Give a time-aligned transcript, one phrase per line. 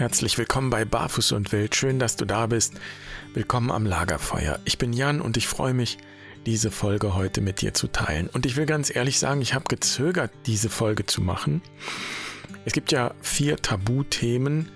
[0.00, 1.76] Herzlich willkommen bei Barfuß und Wild.
[1.76, 2.72] Schön, dass du da bist.
[3.34, 4.58] Willkommen am Lagerfeuer.
[4.64, 5.98] Ich bin Jan und ich freue mich,
[6.46, 8.30] diese Folge heute mit dir zu teilen.
[8.32, 11.60] Und ich will ganz ehrlich sagen, ich habe gezögert, diese Folge zu machen.
[12.64, 14.70] Es gibt ja vier Tabuthemen.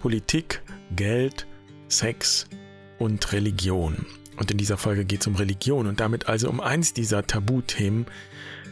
[0.00, 0.60] Politik,
[0.96, 1.46] Geld,
[1.86, 2.48] Sex
[2.98, 4.04] und Religion.
[4.38, 8.06] Und in dieser Folge geht es um Religion und damit also um eins dieser Tabuthemen.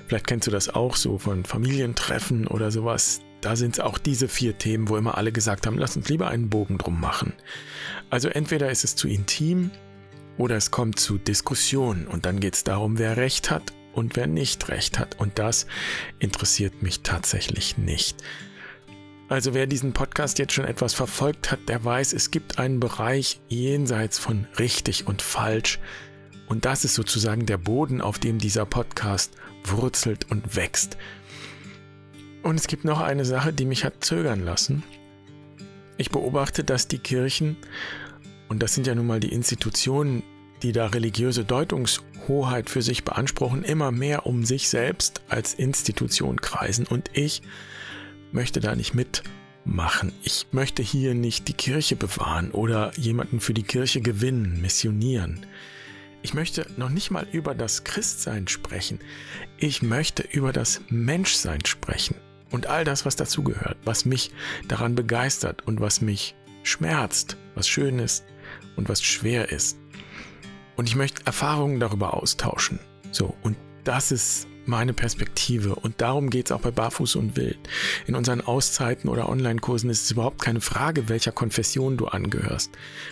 [0.09, 3.21] Vielleicht kennst du das auch so von Familientreffen oder sowas.
[3.42, 6.28] Da sind es auch diese vier Themen, wo immer alle gesagt haben, lass uns lieber
[6.28, 7.34] einen Bogen drum machen.
[8.09, 9.73] Also entweder ist es zu intim
[10.38, 14.28] oder es kommt zu Diskussionen und dann geht es darum, wer recht hat und wer
[14.28, 15.18] nicht recht hat.
[15.18, 15.66] Und das
[16.20, 18.23] interessiert mich tatsächlich nicht.
[19.28, 23.40] Also wer diesen Podcast jetzt schon etwas verfolgt hat, der weiß, es gibt einen Bereich
[23.48, 25.80] jenseits von richtig und falsch.
[26.46, 29.34] Und das ist sozusagen der Boden, auf dem dieser Podcast
[29.65, 30.96] wurzelt und wächst.
[32.43, 34.82] Und es gibt noch eine Sache, die mich hat zögern lassen.
[35.96, 37.57] Ich beobachte, dass die Kirchen,
[38.49, 40.23] und das sind ja nun mal die Institutionen,
[40.62, 46.87] die da religiöse Deutungshoheit für sich beanspruchen, immer mehr um sich selbst als Institution kreisen.
[46.87, 47.43] Und ich
[48.32, 50.12] möchte da nicht mitmachen.
[50.23, 55.46] Ich möchte hier nicht die Kirche bewahren oder jemanden für die Kirche gewinnen, missionieren.
[56.23, 59.01] Ich möchte noch nicht mal über das Christsein sprechen.
[59.59, 62.16] Ich möchte über das Menschsein sprechen.
[62.53, 64.31] Und all das, was dazugehört, was mich
[64.69, 68.25] daran begeistert und was mich schmerzt, was schön ist
[68.77, 69.78] und was schwer ist.
[70.77, 72.78] Und ich möchte Erfahrungen darüber austauschen.
[73.11, 75.75] So, und das ist meine Perspektive.
[75.75, 77.59] Und darum geht es auch bei Barfuß und Wild.
[78.06, 82.71] In unseren Auszeiten oder Online-Kursen ist es überhaupt keine Frage, welcher Konfession du angehörst,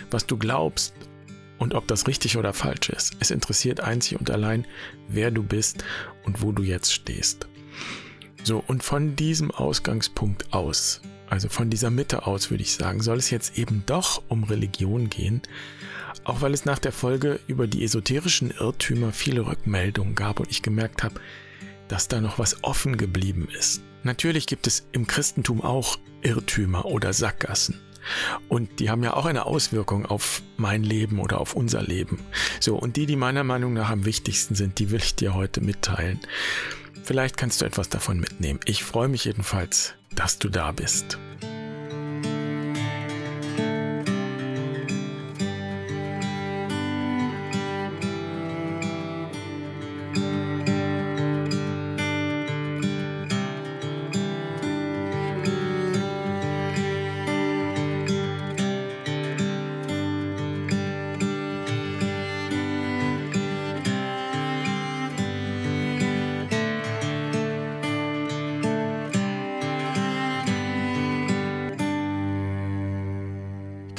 [0.09, 0.93] was du glaubst
[1.57, 3.13] und ob das richtig oder falsch ist.
[3.19, 4.65] Es interessiert einzig und allein,
[5.07, 5.83] wer du bist
[6.23, 7.47] und wo du jetzt stehst.
[8.43, 13.17] So, und von diesem Ausgangspunkt aus, also von dieser Mitte aus, würde ich sagen, soll
[13.17, 15.41] es jetzt eben doch um Religion gehen.
[16.23, 20.61] Auch weil es nach der Folge über die esoterischen Irrtümer viele Rückmeldungen gab und ich
[20.61, 21.21] gemerkt habe,
[21.87, 23.81] dass da noch was offen geblieben ist.
[24.03, 27.79] Natürlich gibt es im Christentum auch Irrtümer oder Sackgassen.
[28.49, 32.19] Und die haben ja auch eine Auswirkung auf mein Leben oder auf unser Leben.
[32.59, 35.61] So, und die, die meiner Meinung nach am wichtigsten sind, die will ich dir heute
[35.61, 36.19] mitteilen.
[37.03, 38.59] Vielleicht kannst du etwas davon mitnehmen.
[38.65, 41.17] Ich freue mich jedenfalls, dass du da bist.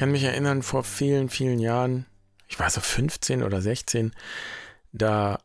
[0.03, 2.07] Kann mich erinnern, vor vielen, vielen Jahren,
[2.49, 4.11] ich war so 15 oder 16,
[4.91, 5.39] da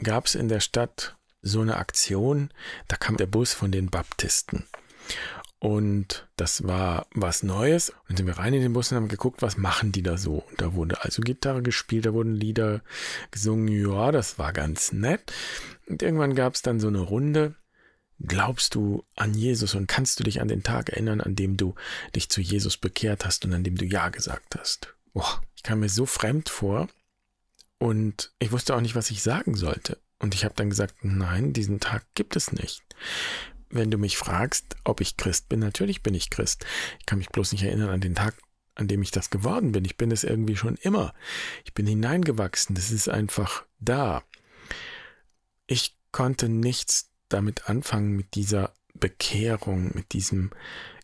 [0.00, 2.50] gab es in der Stadt so eine Aktion,
[2.86, 4.68] da kam der Bus von den Baptisten.
[5.58, 7.92] Und das war was Neues.
[8.08, 10.44] Und sind wir rein in den Bus und haben geguckt, was machen die da so.
[10.48, 12.82] Und da wurde also Gitarre gespielt, da wurden Lieder
[13.32, 13.66] gesungen.
[13.66, 15.32] Ja, das war ganz nett.
[15.88, 17.56] Und irgendwann gab es dann so eine Runde
[18.26, 21.74] Glaubst du an Jesus und kannst du dich an den Tag erinnern, an dem du
[22.14, 24.94] dich zu Jesus bekehrt hast und an dem du Ja gesagt hast?
[25.14, 26.88] Boah, ich kam mir so fremd vor
[27.78, 29.98] und ich wusste auch nicht, was ich sagen sollte.
[30.18, 32.82] Und ich habe dann gesagt, nein, diesen Tag gibt es nicht.
[33.70, 36.66] Wenn du mich fragst, ob ich Christ bin, natürlich bin ich Christ.
[36.98, 38.34] Ich kann mich bloß nicht erinnern an den Tag,
[38.74, 39.86] an dem ich das geworden bin.
[39.86, 41.14] Ich bin es irgendwie schon immer.
[41.64, 42.74] Ich bin hineingewachsen.
[42.74, 44.22] Das ist einfach da.
[45.66, 50.50] Ich konnte nichts damit anfangen, mit dieser Bekehrung, mit diesem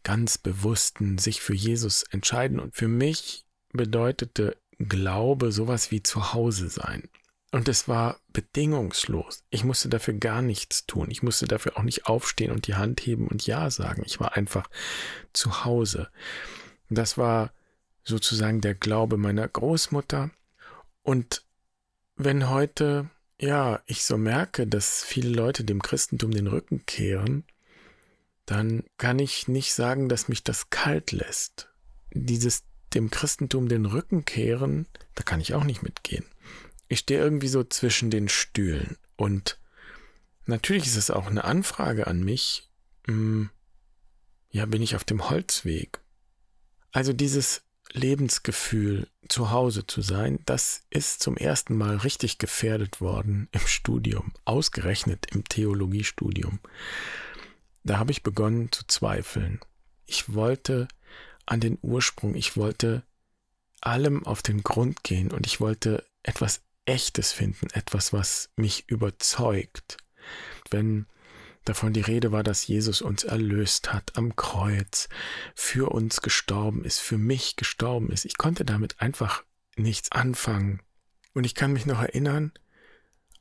[0.03, 2.61] ganz bewussten sich für Jesus entscheiden.
[2.61, 7.09] Und für mich bedeutete Glaube sowas wie zu Hause sein.
[7.53, 9.45] Und es war bedingungslos.
[9.51, 11.11] Ich musste dafür gar nichts tun.
[11.11, 14.03] Ich musste dafür auch nicht aufstehen und die Hand heben und Ja sagen.
[14.05, 14.69] Ich war einfach
[15.33, 16.09] zu Hause.
[16.91, 17.53] Das war
[18.05, 20.31] sozusagen der Glaube meiner Großmutter.
[21.03, 21.45] Und
[22.17, 23.11] wenn heute
[23.41, 27.45] ja, ich so merke, dass viele Leute dem Christentum den Rücken kehren,
[28.47, 31.69] dann kann ich nicht sagen, dass mich das kalt lässt.
[32.13, 36.25] Dieses dem Christentum den Rücken kehren, da kann ich auch nicht mitgehen.
[36.89, 39.59] Ich stehe irgendwie so zwischen den Stühlen und
[40.47, 42.71] natürlich ist es auch eine Anfrage an mich.
[43.07, 43.51] Hm,
[44.51, 46.01] ja, bin ich auf dem Holzweg?
[46.93, 53.49] Also dieses Lebensgefühl, zu Hause zu sein, das ist zum ersten Mal richtig gefährdet worden
[53.53, 56.61] im Studium, ausgerechnet im Theologiestudium.
[57.85, 59.61] Da habe ich begonnen zu zweifeln.
[60.07, 60.89] Ich wollte
[61.47, 62.35] an den Ursprung.
[62.35, 63.03] Ich wollte
[63.81, 69.97] allem auf den Grund gehen und ich wollte etwas Echtes finden, etwas, was mich überzeugt.
[70.71, 71.07] Wenn
[71.69, 75.09] davon die Rede war, dass Jesus uns erlöst hat am Kreuz,
[75.55, 78.25] für uns gestorben ist, für mich gestorben ist.
[78.25, 79.45] Ich konnte damit einfach
[79.77, 80.81] nichts anfangen.
[81.35, 82.53] Und ich kann mich noch erinnern,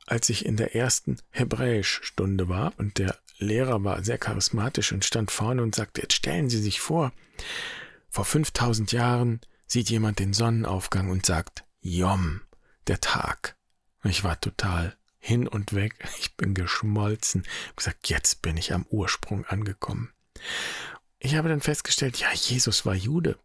[0.06, 5.30] als ich in der ersten Hebräischstunde war und der Lehrer war sehr charismatisch und stand
[5.30, 7.12] vorne und sagte, jetzt stellen Sie sich vor,
[8.08, 12.40] vor 5000 Jahren sieht jemand den Sonnenaufgang und sagt, Yom,
[12.86, 13.56] der Tag.
[14.04, 14.96] Ich war total
[15.26, 15.94] hin und weg.
[16.20, 17.42] Ich bin geschmolzen.
[17.44, 20.12] Ich habe gesagt, jetzt bin ich am Ursprung angekommen.
[21.18, 23.38] Ich habe dann festgestellt, ja, Jesus war Jude.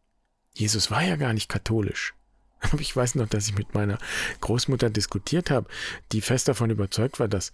[0.54, 2.14] Jesus war ja gar nicht katholisch.
[2.60, 3.98] Aber ich weiß noch, dass ich mit meiner
[4.42, 5.68] Großmutter diskutiert habe,
[6.12, 7.52] die fest davon überzeugt war, dass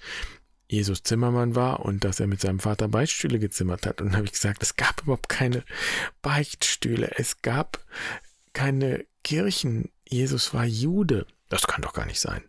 [0.68, 4.02] Jesus Zimmermann war und dass er mit seinem Vater Beichtstühle gezimmert hat.
[4.02, 5.64] Und habe ich gesagt, es gab überhaupt keine
[6.22, 7.80] Beichtstühle, es gab
[8.52, 9.90] keine Kirchen.
[10.06, 11.26] Jesus war Jude.
[11.48, 12.44] Das kann doch gar nicht sein.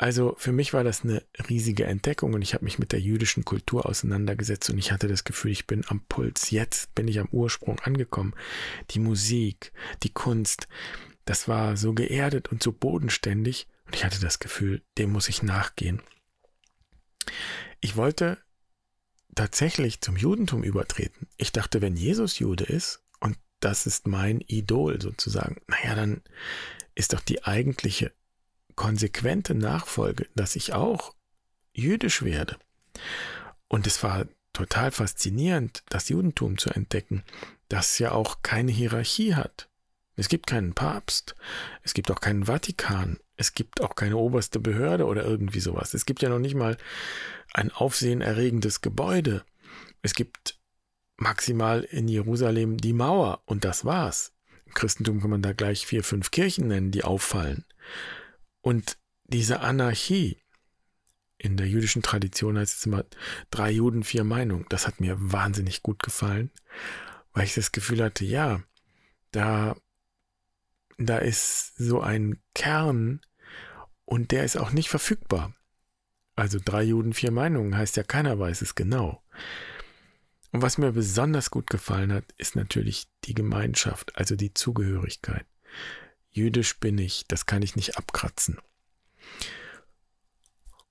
[0.00, 3.44] Also für mich war das eine riesige Entdeckung und ich habe mich mit der jüdischen
[3.44, 6.50] Kultur auseinandergesetzt und ich hatte das Gefühl, ich bin am Puls.
[6.50, 8.32] Jetzt bin ich am Ursprung angekommen.
[8.92, 10.68] Die Musik, die Kunst,
[11.26, 15.42] das war so geerdet und so bodenständig und ich hatte das Gefühl, dem muss ich
[15.42, 16.00] nachgehen.
[17.82, 18.38] Ich wollte
[19.34, 21.28] tatsächlich zum Judentum übertreten.
[21.36, 26.22] Ich dachte, wenn Jesus Jude ist und das ist mein Idol sozusagen, naja, dann
[26.94, 28.14] ist doch die eigentliche
[28.80, 31.14] konsequente Nachfolge, dass ich auch
[31.74, 32.56] jüdisch werde.
[33.68, 37.22] Und es war total faszinierend, das Judentum zu entdecken,
[37.68, 39.68] das ja auch keine Hierarchie hat.
[40.16, 41.34] Es gibt keinen Papst,
[41.82, 45.92] es gibt auch keinen Vatikan, es gibt auch keine oberste Behörde oder irgendwie sowas.
[45.92, 46.78] Es gibt ja noch nicht mal
[47.52, 49.44] ein aufsehenerregendes Gebäude.
[50.00, 50.58] Es gibt
[51.18, 54.32] maximal in Jerusalem die Mauer und das war's.
[54.64, 57.66] Im Christentum kann man da gleich vier, fünf Kirchen nennen, die auffallen.
[58.60, 60.38] Und diese Anarchie,
[61.38, 63.04] in der jüdischen Tradition heißt es immer
[63.50, 66.50] drei Juden, vier Meinungen, das hat mir wahnsinnig gut gefallen,
[67.32, 68.62] weil ich das Gefühl hatte, ja,
[69.30, 69.76] da,
[70.98, 73.20] da ist so ein Kern
[74.04, 75.54] und der ist auch nicht verfügbar.
[76.36, 79.22] Also drei Juden, vier Meinungen heißt ja, keiner weiß es genau.
[80.52, 85.46] Und was mir besonders gut gefallen hat, ist natürlich die Gemeinschaft, also die Zugehörigkeit.
[86.30, 88.58] Jüdisch bin ich, das kann ich nicht abkratzen.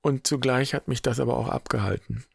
[0.02, 2.26] Und zugleich hat mich das aber auch abgehalten.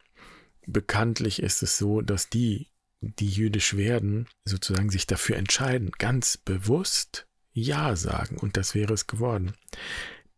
[0.67, 2.69] Bekanntlich ist es so, dass die,
[3.01, 9.07] die jüdisch werden, sozusagen sich dafür entscheiden, ganz bewusst Ja sagen, und das wäre es
[9.07, 9.53] geworden,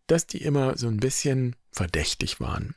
[0.07, 2.75] dass die immer so ein bisschen verdächtig waren.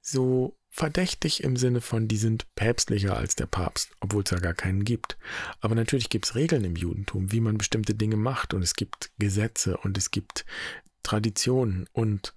[0.00, 4.54] So verdächtig im Sinne von, die sind päpstlicher als der Papst, obwohl es ja gar
[4.54, 5.16] keinen gibt.
[5.60, 9.12] Aber natürlich gibt es Regeln im Judentum, wie man bestimmte Dinge macht und es gibt
[9.16, 10.44] Gesetze und es gibt
[11.04, 12.34] Traditionen und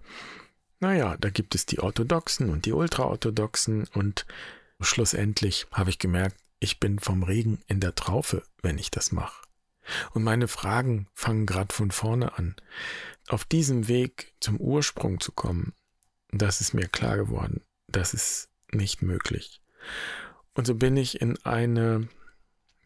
[0.79, 4.27] naja, da gibt es die Orthodoxen und die Ultraorthodoxen und
[4.79, 9.47] schlussendlich habe ich gemerkt, ich bin vom Regen in der Traufe, wenn ich das mache.
[10.11, 12.55] Und meine Fragen fangen gerade von vorne an.
[13.29, 15.73] Auf diesem Weg zum Ursprung zu kommen,
[16.31, 19.61] das ist mir klar geworden das ist nicht möglich.
[20.53, 22.07] Und so bin ich in eine,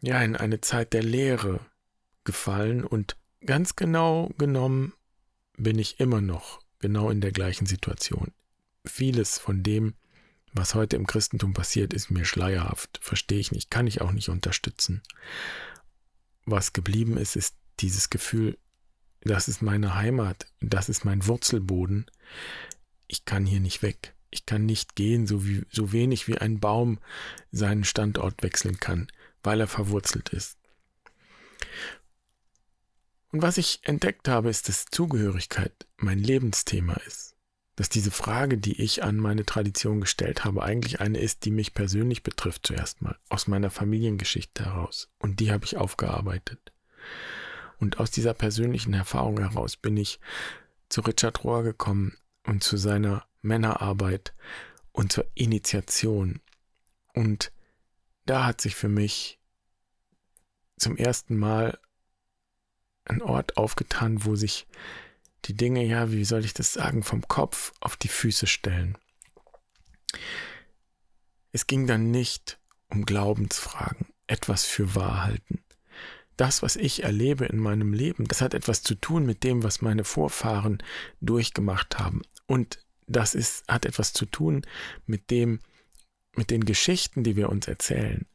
[0.00, 1.60] ja, in eine Zeit der Lehre
[2.24, 4.94] gefallen und ganz genau genommen
[5.56, 8.32] bin ich immer noch genau in der gleichen Situation.
[8.84, 9.94] Vieles von dem,
[10.52, 14.28] was heute im Christentum passiert, ist mir schleierhaft, verstehe ich nicht, kann ich auch nicht
[14.28, 15.02] unterstützen.
[16.44, 18.58] Was geblieben ist, ist dieses Gefühl,
[19.22, 22.06] das ist meine Heimat, das ist mein Wurzelboden,
[23.06, 24.14] ich kann hier nicht weg.
[24.32, 26.98] Ich kann nicht gehen, so, wie, so wenig wie ein Baum
[27.52, 29.06] seinen Standort wechseln kann,
[29.42, 30.58] weil er verwurzelt ist.
[33.30, 37.36] Und was ich entdeckt habe, ist, dass Zugehörigkeit mein Lebensthema ist.
[37.76, 41.72] Dass diese Frage, die ich an meine Tradition gestellt habe, eigentlich eine ist, die mich
[41.72, 45.08] persönlich betrifft zuerst mal, aus meiner Familiengeschichte heraus.
[45.18, 46.72] Und die habe ich aufgearbeitet.
[47.78, 50.20] Und aus dieser persönlichen Erfahrung heraus bin ich
[50.90, 54.34] zu Richard Rohr gekommen und zu seiner Männerarbeit
[54.92, 56.40] und zur Initiation.
[57.14, 57.52] Und
[58.24, 59.38] da hat sich für mich
[60.76, 61.78] zum ersten Mal
[63.04, 64.66] ein Ort aufgetan, wo sich
[65.44, 68.96] die Dinge, ja, wie soll ich das sagen, vom Kopf auf die Füße stellen.
[71.50, 72.58] Es ging dann nicht
[72.88, 75.62] um Glaubensfragen, etwas für wahr halten.
[76.36, 79.82] Das, was ich erlebe in meinem Leben, das hat etwas zu tun mit dem, was
[79.82, 80.82] meine Vorfahren
[81.20, 82.22] durchgemacht haben.
[82.46, 84.62] Und das ist, hat etwas zu tun
[85.06, 85.60] mit dem,
[86.34, 88.26] mit den Geschichten, die wir uns erzählen.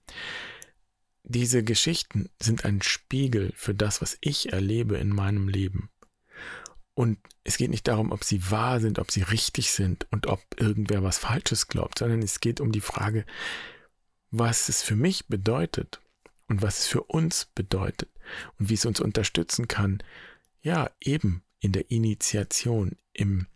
[1.24, 5.90] diese Geschichten sind ein Spiegel für das, was ich erlebe in meinem Leben.
[6.94, 10.42] Und es geht nicht darum, ob sie wahr sind, ob sie richtig sind und ob
[10.60, 13.26] irgendwer was Falsches glaubt, sondern es geht um die Frage,
[14.32, 16.02] was es für mich bedeutet
[16.48, 18.10] und was es für uns bedeutet
[18.58, 20.02] und wie es uns unterstützen kann,
[20.62, 23.48] ja, eben in der Initiation, im,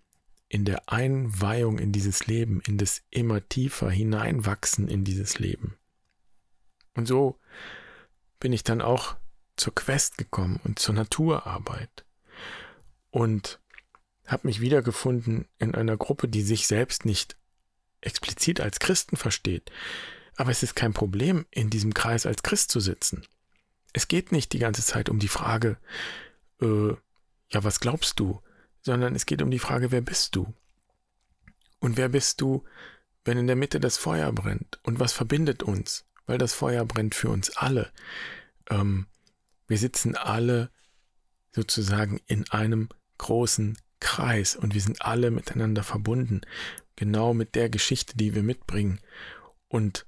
[0.52, 5.78] in der Einweihung in dieses Leben, in das immer tiefer Hineinwachsen in dieses Leben.
[6.94, 7.40] Und so
[8.38, 9.16] bin ich dann auch
[9.56, 12.04] zur Quest gekommen und zur Naturarbeit
[13.12, 13.62] und
[14.28, 17.38] habe mich wiedergefunden in einer Gruppe, die sich selbst nicht
[18.02, 19.72] explizit als Christen versteht.
[20.36, 23.26] Aber es ist kein Problem, in diesem Kreis als Christ zu sitzen.
[23.94, 25.78] Es geht nicht die ganze Zeit um die Frage,
[26.62, 28.42] äh, ja, was glaubst du?
[28.82, 30.54] Sondern es geht um die Frage, wer bist du?
[31.80, 32.64] Und wer bist du,
[33.26, 34.80] wenn in der Mitte das Feuer brennt?
[34.84, 36.06] Und was verbindet uns?
[36.26, 37.92] Weil das Feuer brennt für uns alle.
[38.70, 39.08] Ähm,
[39.68, 40.72] wir sitzen alle
[41.54, 46.42] sozusagen in einem großen Kreis und wir sind alle miteinander verbunden,
[46.96, 49.00] genau mit der Geschichte, die wir mitbringen.
[49.68, 50.06] Und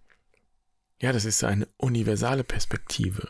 [1.01, 3.29] ja, das ist eine universale Perspektive.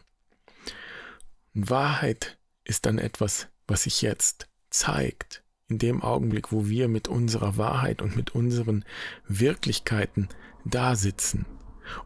[1.54, 7.58] Wahrheit ist dann etwas, was sich jetzt zeigt, in dem Augenblick, wo wir mit unserer
[7.58, 8.86] Wahrheit und mit unseren
[9.28, 10.30] Wirklichkeiten
[10.66, 11.46] da sitzen.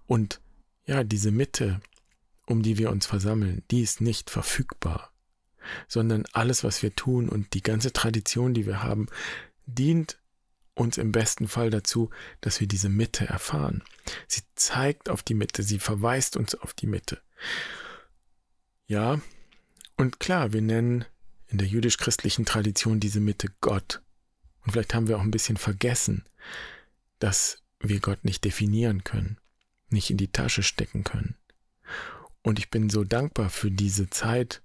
[0.06, 0.42] Und
[0.86, 1.82] ja, diese Mitte,
[2.46, 5.12] um die wir uns versammeln, die ist nicht verfügbar
[5.88, 9.08] sondern alles, was wir tun und die ganze Tradition, die wir haben,
[9.66, 10.20] dient
[10.74, 12.10] uns im besten Fall dazu,
[12.42, 13.84] dass wir diese Mitte erfahren.
[14.28, 17.20] Sie zeigt auf die Mitte, sie verweist uns auf die Mitte.
[18.86, 19.20] Ja,
[19.98, 21.06] und klar, wir nennen
[21.48, 24.02] in der jüdisch-christlichen Tradition diese Mitte Gott.
[24.62, 26.26] Und vielleicht haben wir auch ein bisschen vergessen,
[27.20, 29.38] dass wir Gott nicht definieren können,
[29.90, 31.36] nicht in die Tasche stecken können.
[32.42, 34.62] Und ich bin so dankbar für diese Zeit,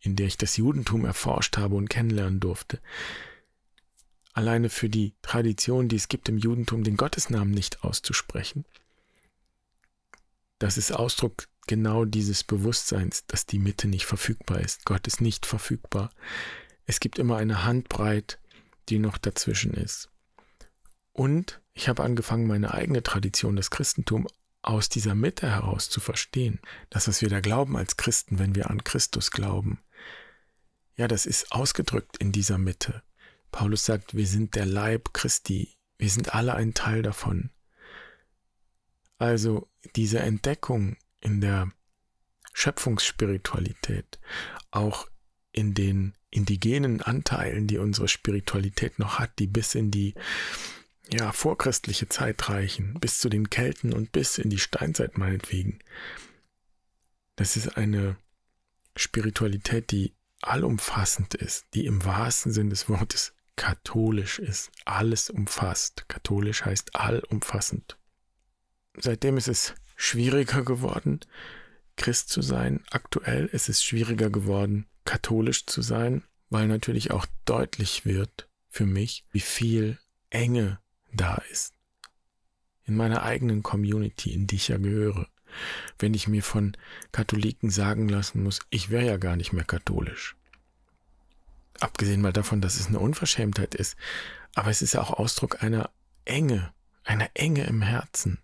[0.00, 2.80] in der ich das Judentum erforscht habe und kennenlernen durfte.
[4.32, 8.64] Alleine für die Tradition, die es gibt im Judentum, den Gottesnamen nicht auszusprechen.
[10.58, 14.84] Das ist Ausdruck genau dieses Bewusstseins, dass die Mitte nicht verfügbar ist.
[14.84, 16.10] Gott ist nicht verfügbar.
[16.86, 18.38] Es gibt immer eine Handbreit,
[18.88, 20.10] die noch dazwischen ist.
[21.12, 24.26] Und ich habe angefangen, meine eigene Tradition, das Christentum,
[24.62, 26.60] aus dieser Mitte heraus zu verstehen.
[26.90, 29.80] Das, was wir da glauben als Christen, wenn wir an Christus glauben,
[30.96, 33.02] ja, das ist ausgedrückt in dieser Mitte.
[33.50, 37.50] Paulus sagt, wir sind der Leib Christi, wir sind alle ein Teil davon.
[39.18, 41.70] Also diese Entdeckung in der
[42.52, 44.18] Schöpfungsspiritualität,
[44.70, 45.08] auch
[45.52, 50.14] in den indigenen Anteilen, die unsere Spiritualität noch hat, die bis in die
[51.10, 55.78] ja, vorchristliche Zeit reichen, bis zu den Kelten und bis in die Steinzeit meinetwegen.
[57.36, 58.16] Das ist eine
[58.96, 66.08] Spiritualität, die allumfassend ist, die im wahrsten Sinn des Wortes katholisch ist, alles umfasst.
[66.08, 67.98] Katholisch heißt allumfassend.
[68.98, 71.20] Seitdem ist es schwieriger geworden,
[71.96, 72.80] Christ zu sein.
[72.90, 79.24] Aktuell ist es schwieriger geworden, katholisch zu sein, weil natürlich auch deutlich wird für mich,
[79.30, 79.98] wie viel
[80.30, 80.78] Enge
[81.12, 81.74] da ist.
[82.84, 85.28] In meiner eigenen Community, in die ich ja gehöre
[85.98, 86.76] wenn ich mir von
[87.12, 90.36] Katholiken sagen lassen muss, ich wäre ja gar nicht mehr katholisch.
[91.80, 93.96] Abgesehen mal davon, dass es eine Unverschämtheit ist,
[94.54, 95.90] aber es ist ja auch Ausdruck einer
[96.24, 96.72] Enge,
[97.04, 98.38] einer Enge im Herzen.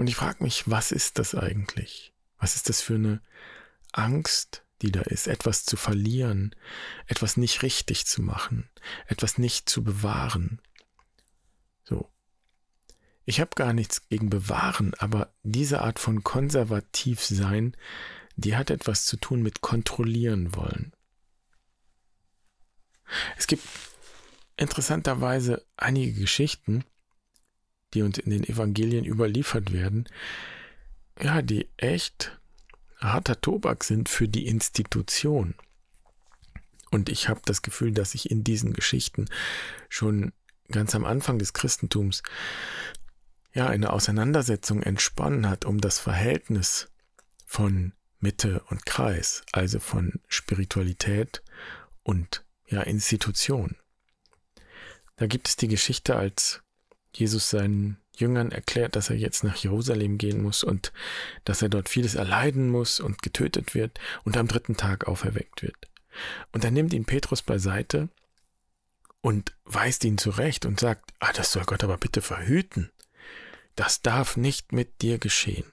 [0.00, 2.14] Und ich frage mich, was ist das eigentlich?
[2.38, 3.20] Was ist das für eine
[3.92, 6.56] Angst, die da ist, etwas zu verlieren,
[7.06, 8.70] etwas nicht richtig zu machen,
[9.08, 10.58] etwas nicht zu bewahren?
[11.84, 12.10] So,
[13.26, 17.76] ich habe gar nichts gegen bewahren, aber diese Art von konservativ sein,
[18.36, 20.94] die hat etwas zu tun mit kontrollieren wollen.
[23.36, 23.68] Es gibt
[24.56, 26.86] interessanterweise einige Geschichten,
[27.94, 30.08] die uns in den Evangelien überliefert werden,
[31.20, 32.38] ja, die echt
[32.98, 35.54] harter Tobak sind für die Institution.
[36.90, 39.26] Und ich habe das Gefühl, dass sich in diesen Geschichten
[39.88, 40.32] schon
[40.70, 42.22] ganz am Anfang des Christentums
[43.52, 46.88] ja eine Auseinandersetzung entsponnen hat um das Verhältnis
[47.46, 51.42] von Mitte und Kreis, also von Spiritualität
[52.02, 53.76] und ja Institution.
[55.16, 56.62] Da gibt es die Geschichte, als
[57.14, 60.92] Jesus seinen Jüngern erklärt, dass er jetzt nach Jerusalem gehen muss und
[61.44, 65.88] dass er dort vieles erleiden muss und getötet wird und am dritten Tag auferweckt wird.
[66.52, 68.08] Und dann nimmt ihn Petrus beiseite
[69.20, 72.90] und weist ihn zurecht und sagt, ah, das soll Gott aber bitte verhüten.
[73.76, 75.70] Das darf nicht mit dir geschehen.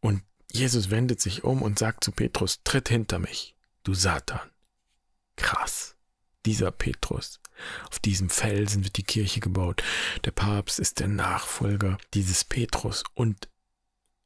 [0.00, 3.54] Und Jesus wendet sich um und sagt zu Petrus, tritt hinter mich,
[3.84, 4.50] du Satan.
[5.36, 5.96] Krass.
[6.46, 7.40] Dieser Petrus.
[7.90, 9.82] Auf diesem Felsen wird die Kirche gebaut.
[10.24, 13.04] Der Papst ist der Nachfolger dieses Petrus.
[13.14, 13.48] Und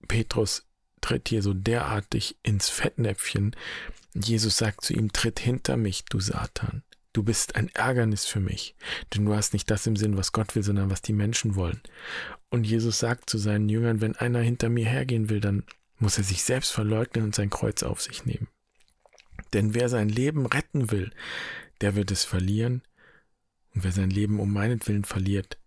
[0.08, 0.66] Petrus
[1.00, 3.54] tritt hier so derartig ins Fettnäpfchen.
[4.14, 6.82] Jesus sagt zu ihm, tritt hinter mich, du Satan.
[7.12, 8.74] Du bist ein Ärgernis für mich,
[9.14, 11.80] denn du hast nicht das im Sinn, was Gott will, sondern was die Menschen wollen.
[12.50, 15.62] Und Jesus sagt zu seinen Jüngern, wenn einer hinter mir hergehen will, dann
[15.98, 18.48] muss er sich selbst verleugnen und sein Kreuz auf sich nehmen.
[19.52, 21.12] Denn wer sein Leben retten will,
[21.80, 22.82] der wird es verlieren,
[23.74, 25.58] und wer sein Leben um meinetwillen verliert,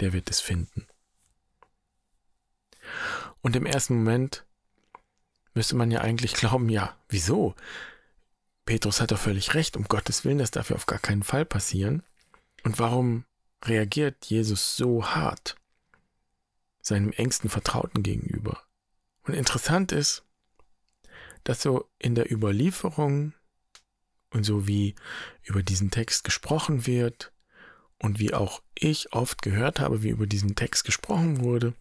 [0.00, 0.86] der wird es finden.
[3.42, 4.44] Und im ersten Moment
[5.54, 7.54] müsste man ja eigentlich glauben, ja, wieso?
[8.64, 11.44] Petrus hat doch völlig recht, um Gottes Willen, das darf ja auf gar keinen Fall
[11.44, 12.02] passieren.
[12.64, 13.24] Und warum
[13.64, 15.56] reagiert Jesus so hart
[16.82, 18.62] seinem engsten Vertrauten gegenüber?
[19.22, 20.24] Und interessant ist,
[21.44, 23.34] dass so in der Überlieferung
[24.30, 24.94] und so wie
[25.42, 27.32] über diesen Text gesprochen wird
[27.98, 31.74] und wie auch ich oft gehört habe, wie über diesen Text gesprochen wurde,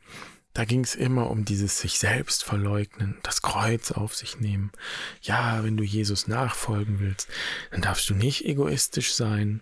[0.54, 4.72] da ging es immer um dieses sich selbst verleugnen, das Kreuz auf sich nehmen.
[5.22, 7.28] Ja, wenn du Jesus nachfolgen willst,
[7.72, 9.62] dann darfst du nicht egoistisch sein.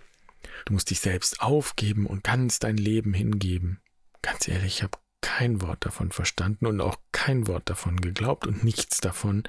[0.65, 3.81] Du musst dich selbst aufgeben und ganz dein Leben hingeben.
[4.21, 8.63] Ganz ehrlich, ich habe kein Wort davon verstanden und auch kein Wort davon geglaubt und
[8.63, 9.43] nichts davon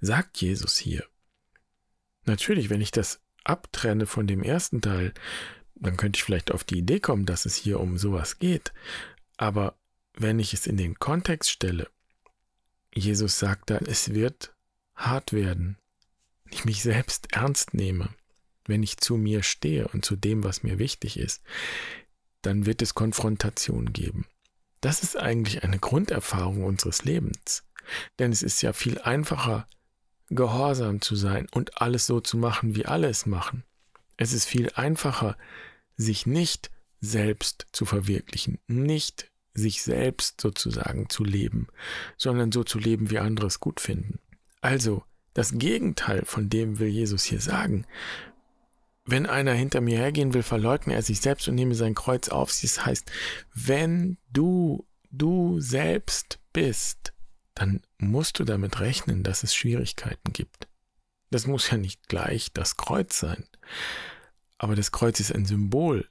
[0.00, 1.04] sagt Jesus hier.
[2.24, 5.12] Natürlich, wenn ich das abtrenne von dem ersten Teil,
[5.80, 8.72] dann könnte ich vielleicht auf die Idee kommen, dass es hier um sowas geht.
[9.36, 9.74] Aber
[10.14, 11.88] wenn ich es in den Kontext stelle,
[12.94, 14.52] Jesus sagt dann, es wird
[14.94, 15.76] hart werden,
[16.44, 18.08] wenn ich mich selbst ernst nehme,
[18.66, 21.42] wenn ich zu mir stehe und zu dem, was mir wichtig ist,
[22.42, 24.26] dann wird es Konfrontation geben.
[24.80, 27.64] Das ist eigentlich eine Grunderfahrung unseres Lebens.
[28.18, 29.66] Denn es ist ja viel einfacher,
[30.28, 33.64] gehorsam zu sein und alles so zu machen, wie alle es machen.
[34.18, 35.38] Es ist viel einfacher,
[35.96, 41.68] sich nicht selbst zu verwirklichen, nicht sich selbst sozusagen zu leben,
[42.16, 44.18] sondern so zu leben, wie andere es gut finden.
[44.60, 45.04] Also,
[45.34, 47.86] das Gegenteil von dem will Jesus hier sagen.
[49.04, 52.50] Wenn einer hinter mir hergehen will, verleugne er sich selbst und nehme sein Kreuz auf.
[52.60, 53.10] Das heißt,
[53.54, 57.12] wenn du du selbst bist,
[57.54, 60.67] dann musst du damit rechnen, dass es Schwierigkeiten gibt.
[61.30, 63.44] Das muss ja nicht gleich das Kreuz sein.
[64.56, 66.08] Aber das Kreuz ist ein Symbol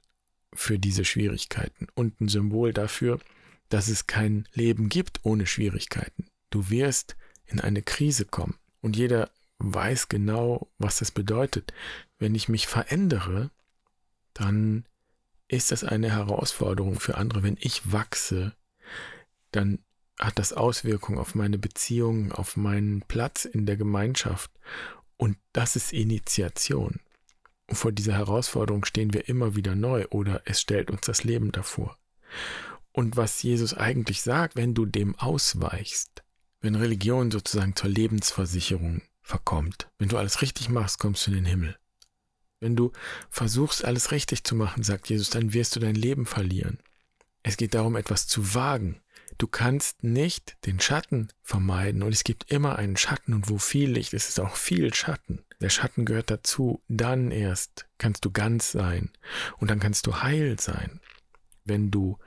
[0.54, 3.20] für diese Schwierigkeiten und ein Symbol dafür,
[3.68, 6.28] dass es kein Leben gibt ohne Schwierigkeiten.
[6.50, 11.72] Du wirst in eine Krise kommen und jeder weiß genau, was das bedeutet.
[12.18, 13.50] Wenn ich mich verändere,
[14.32, 14.84] dann
[15.48, 17.42] ist das eine Herausforderung für andere.
[17.42, 18.54] Wenn ich wachse,
[19.50, 19.80] dann
[20.18, 24.50] hat das Auswirkungen auf meine Beziehungen, auf meinen Platz in der Gemeinschaft.
[25.18, 27.00] Und das ist Initiation.
[27.66, 31.52] Und vor dieser Herausforderung stehen wir immer wieder neu oder es stellt uns das Leben
[31.52, 31.98] davor.
[32.92, 36.22] Und was Jesus eigentlich sagt, wenn du dem ausweichst,
[36.60, 41.44] wenn Religion sozusagen zur Lebensversicherung verkommt, wenn du alles richtig machst, kommst du in den
[41.44, 41.76] Himmel.
[42.60, 42.92] Wenn du
[43.30, 46.78] versuchst, alles richtig zu machen, sagt Jesus, dann wirst du dein Leben verlieren.
[47.42, 49.00] Es geht darum, etwas zu wagen.
[49.38, 53.90] Du kannst nicht den Schatten vermeiden und es gibt immer einen Schatten und wo viel
[53.90, 55.44] Licht ist, ist auch viel Schatten.
[55.60, 56.82] Der Schatten gehört dazu.
[56.88, 59.12] Dann erst kannst du ganz sein
[59.58, 61.00] und dann kannst du heil sein,
[61.64, 62.18] wenn du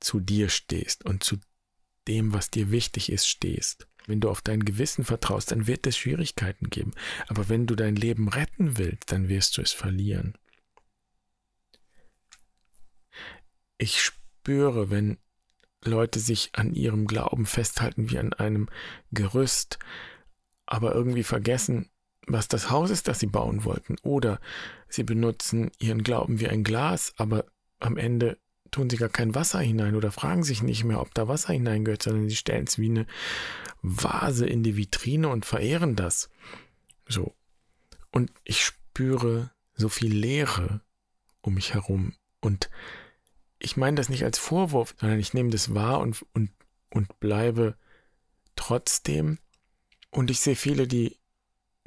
[0.00, 1.38] zu dir stehst und zu
[2.08, 3.86] dem, was dir wichtig ist, stehst.
[4.08, 6.92] Wenn du auf dein Gewissen vertraust, dann wird es Schwierigkeiten geben.
[7.28, 10.36] Aber wenn du dein Leben retten willst, dann wirst du es verlieren.
[13.78, 15.18] Ich spüre, wenn
[15.84, 18.68] Leute sich an ihrem Glauben festhalten wie an einem
[19.10, 19.78] Gerüst,
[20.66, 21.90] aber irgendwie vergessen,
[22.26, 23.96] was das Haus ist, das sie bauen wollten.
[24.02, 24.40] Oder
[24.88, 27.44] sie benutzen ihren Glauben wie ein Glas, aber
[27.80, 28.38] am Ende
[28.70, 32.02] tun sie gar kein Wasser hinein oder fragen sich nicht mehr, ob da Wasser hineingehört,
[32.02, 33.06] sondern sie stellen es wie eine
[33.82, 36.30] Vase in die Vitrine und verehren das.
[37.06, 37.34] So.
[38.10, 40.80] Und ich spüre so viel Leere
[41.42, 42.14] um mich herum.
[42.40, 42.70] Und
[43.62, 46.50] ich meine das nicht als Vorwurf, sondern ich nehme das wahr und, und,
[46.90, 47.76] und bleibe
[48.56, 49.38] trotzdem.
[50.10, 51.16] Und ich sehe viele, die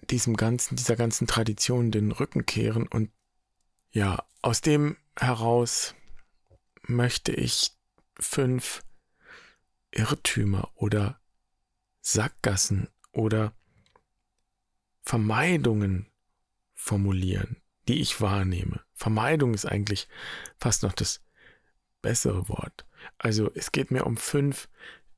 [0.10, 3.12] diesem ganzen, dieser ganzen Tradition den Rücken kehren und
[3.92, 5.96] ja, aus dem heraus
[6.84, 7.72] möchte ich
[8.20, 8.84] fünf
[9.92, 11.20] Irrtümer oder
[12.02, 13.54] Sackgassen oder
[15.02, 16.08] Vermeidungen
[16.74, 17.58] formulieren,
[17.88, 18.84] die ich wahrnehme.
[18.94, 20.08] Vermeidung ist eigentlich
[20.58, 21.26] fast noch das
[22.06, 22.86] bessere Wort.
[23.18, 24.70] Also es geht mir um fünf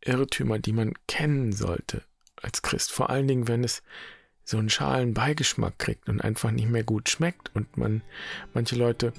[0.02, 2.04] Irrtümer, die man kennen sollte
[2.38, 2.92] als Christ.
[2.94, 3.84] Vor allen Dingen, wenn es
[4.46, 7.54] so einen schalen Beigeschmack kriegt und einfach nicht mehr gut schmeckt.
[7.54, 8.02] Und man,
[8.54, 9.12] manche Leute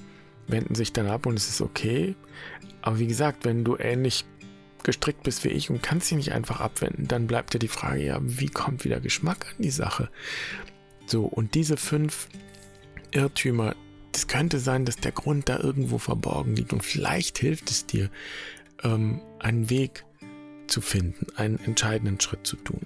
[0.47, 2.15] wenden sich dann ab und es ist okay.
[2.81, 4.25] Aber wie gesagt, wenn du ähnlich
[4.83, 8.03] gestrickt bist wie ich und kannst dich nicht einfach abwenden, dann bleibt ja die Frage,
[8.03, 10.09] ja, wie kommt wieder Geschmack an die Sache?
[11.05, 12.27] So, und diese fünf
[13.11, 13.75] Irrtümer,
[14.19, 18.09] das könnte sein, dass der Grund da irgendwo verborgen liegt und vielleicht hilft es dir,
[18.83, 20.03] ähm, einen Weg
[20.67, 22.81] zu finden, einen entscheidenden Schritt zu tun.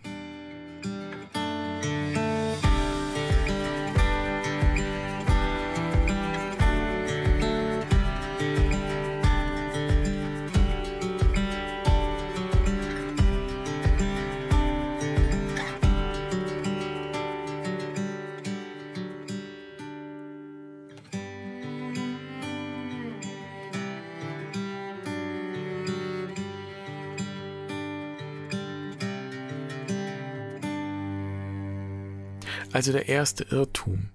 [32.83, 34.09] Also der erste Irrtum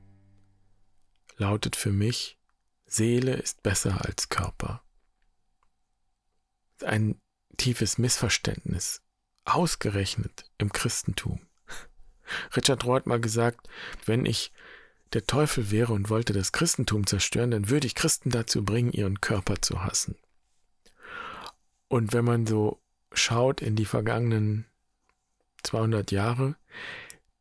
[1.39, 2.39] lautet für mich,
[2.85, 4.83] Seele ist besser als Körper.
[6.85, 7.19] Ein
[7.57, 9.01] tiefes Missverständnis,
[9.47, 11.41] ausgerechnet im Christentum.
[12.57, 13.71] Richard Rohr hat mal gesagt,
[14.05, 14.53] wenn ich
[15.15, 19.23] der Teufel wäre und wollte das Christentum zerstören, dann würde ich Christen dazu bringen, ihren
[19.23, 20.19] Körper zu hassen.
[21.89, 22.83] Und wenn man so
[23.15, 24.67] schaut in die vergangenen
[25.63, 26.57] 200 Jahre,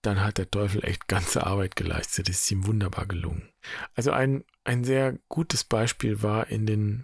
[0.08, 2.30] dann hat der Teufel echt ganze Arbeit geleistet.
[2.30, 3.50] Es ist ihm wunderbar gelungen.
[3.93, 7.04] Also ein, ein sehr gutes Beispiel war in den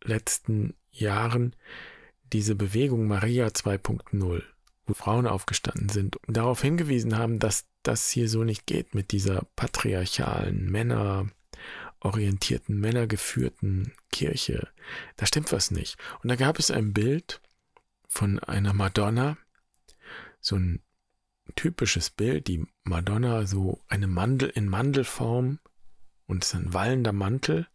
[0.00, 1.56] letzten Jahren
[2.32, 4.44] diese Bewegung Maria 2.0,
[4.86, 9.10] wo Frauen aufgestanden sind und darauf hingewiesen haben, dass das hier so nicht geht mit
[9.10, 14.68] dieser patriarchalen, männerorientierten, männergeführten Kirche.
[15.16, 15.98] Da stimmt was nicht.
[16.22, 17.40] Und da gab es ein Bild
[18.06, 19.36] von einer Madonna,
[20.40, 20.80] so ein
[21.54, 25.58] typisches Bild, die Madonna, so eine Mandel in Mandelform
[26.26, 27.66] und es ist ein wallender Mantel.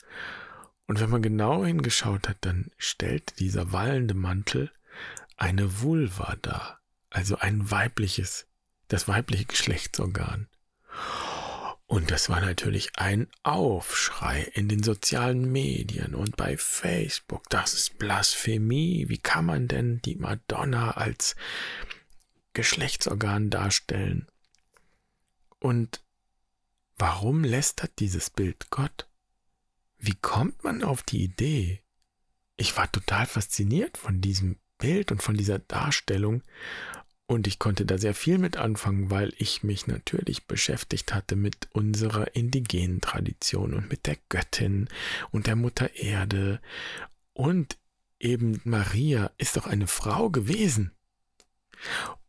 [0.87, 4.71] Und wenn man genau hingeschaut hat, dann stellt dieser wallende Mantel
[5.37, 6.79] eine Vulva dar,
[7.09, 8.47] also ein weibliches,
[8.87, 10.47] das weibliche Geschlechtsorgan.
[11.91, 17.49] Und das war natürlich ein Aufschrei in den sozialen Medien und bei Facebook.
[17.49, 19.09] Das ist Blasphemie.
[19.09, 21.35] Wie kann man denn die Madonna als
[22.53, 24.27] Geschlechtsorgan darstellen.
[25.59, 26.03] Und
[26.97, 29.07] warum lästert dieses Bild Gott?
[29.97, 31.81] Wie kommt man auf die Idee?
[32.57, 36.43] Ich war total fasziniert von diesem Bild und von dieser Darstellung
[37.31, 41.69] und ich konnte da sehr viel mit anfangen, weil ich mich natürlich beschäftigt hatte mit
[41.71, 44.89] unserer indigenen Tradition und mit der Göttin
[45.31, 46.59] und der Mutter Erde.
[47.31, 47.77] Und
[48.19, 50.91] eben Maria ist doch eine Frau gewesen.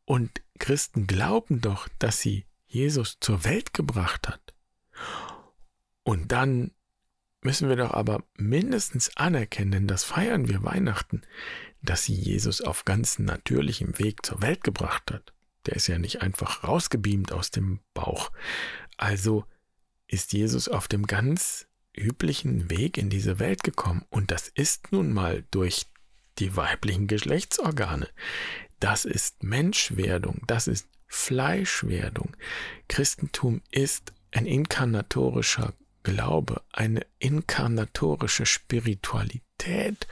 [0.04, 4.54] Und Christen glauben doch, dass sie Jesus zur Welt gebracht hat.
[6.02, 6.72] Und dann
[7.42, 11.22] müssen wir doch aber mindestens anerkennen, denn das feiern wir Weihnachten,
[11.82, 15.32] dass sie Jesus auf ganz natürlichem Weg zur Welt gebracht hat.
[15.66, 18.30] Der ist ja nicht einfach rausgebeamt aus dem Bauch.
[18.96, 19.44] Also
[20.06, 24.04] ist Jesus auf dem ganz üblichen Weg in diese Welt gekommen.
[24.10, 25.86] Und das ist nun mal durch
[26.38, 28.08] die weiblichen Geschlechtsorgane.
[28.83, 32.37] Das ist Menschwerdung, das ist Fleischwerdung.
[32.88, 40.09] Christentum ist ein inkarnatorischer Glaube, eine inkarnatorische Spiritualität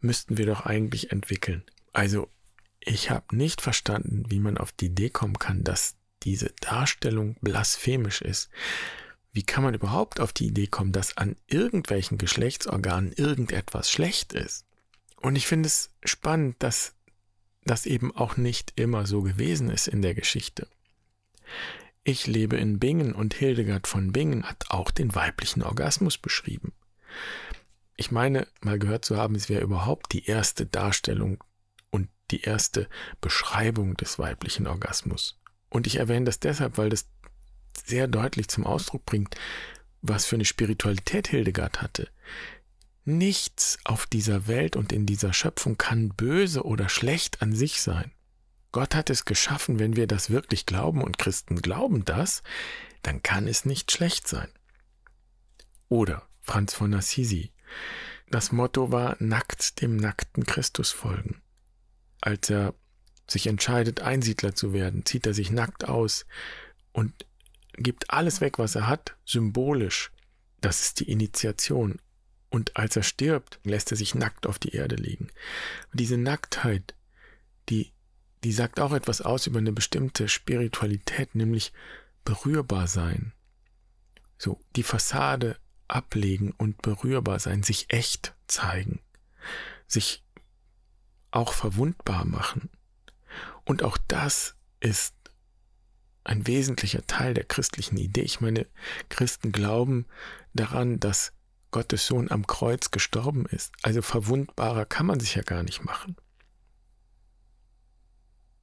[0.00, 1.62] müssten wir doch eigentlich entwickeln.
[1.92, 2.30] Also,
[2.80, 8.22] ich habe nicht verstanden, wie man auf die Idee kommen kann, dass diese Darstellung blasphemisch
[8.22, 8.48] ist.
[9.32, 14.64] Wie kann man überhaupt auf die Idee kommen, dass an irgendwelchen Geschlechtsorganen irgendetwas schlecht ist?
[15.20, 16.95] Und ich finde es spannend, dass
[17.66, 20.68] das eben auch nicht immer so gewesen ist in der Geschichte.
[22.04, 26.72] Ich lebe in Bingen und Hildegard von Bingen hat auch den weiblichen Orgasmus beschrieben.
[27.96, 31.42] Ich meine, mal gehört zu haben, es wäre überhaupt die erste Darstellung
[31.90, 32.88] und die erste
[33.20, 35.40] Beschreibung des weiblichen Orgasmus.
[35.68, 37.08] Und ich erwähne das deshalb, weil das
[37.84, 39.34] sehr deutlich zum Ausdruck bringt,
[40.02, 42.08] was für eine Spiritualität Hildegard hatte.
[43.08, 48.10] Nichts auf dieser Welt und in dieser Schöpfung kann böse oder schlecht an sich sein.
[48.72, 52.42] Gott hat es geschaffen, wenn wir das wirklich glauben und Christen glauben das,
[53.02, 54.48] dann kann es nicht schlecht sein.
[55.88, 57.52] Oder Franz von Assisi.
[58.28, 61.40] Das Motto war nackt dem nackten Christus folgen.
[62.20, 62.74] Als er
[63.28, 66.26] sich entscheidet, Einsiedler zu werden, zieht er sich nackt aus
[66.90, 67.24] und
[67.74, 70.10] gibt alles weg, was er hat, symbolisch.
[70.60, 72.00] Das ist die Initiation.
[72.56, 75.28] Und als er stirbt, lässt er sich nackt auf die Erde legen.
[75.92, 76.94] Und diese Nacktheit,
[77.68, 77.92] die
[78.44, 81.72] die sagt auch etwas aus über eine bestimmte Spiritualität, nämlich
[82.24, 83.32] berührbar sein.
[84.38, 89.00] So, die Fassade ablegen und berührbar sein, sich echt zeigen,
[89.86, 90.24] sich
[91.32, 92.70] auch verwundbar machen.
[93.64, 95.14] Und auch das ist
[96.24, 98.22] ein wesentlicher Teil der christlichen Idee.
[98.22, 98.66] Ich meine,
[99.10, 100.06] Christen glauben
[100.54, 101.32] daran, dass
[101.70, 103.72] Gottes Sohn am Kreuz gestorben ist.
[103.82, 106.16] Also verwundbarer kann man sich ja gar nicht machen.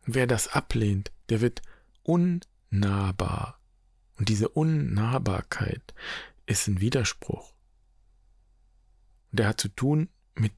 [0.06, 1.62] wer das ablehnt, der wird
[2.04, 3.60] unnahbar.
[4.18, 5.94] Und diese Unnahbarkeit
[6.46, 7.54] ist ein Widerspruch.
[9.32, 10.52] Und der hat zu tun mit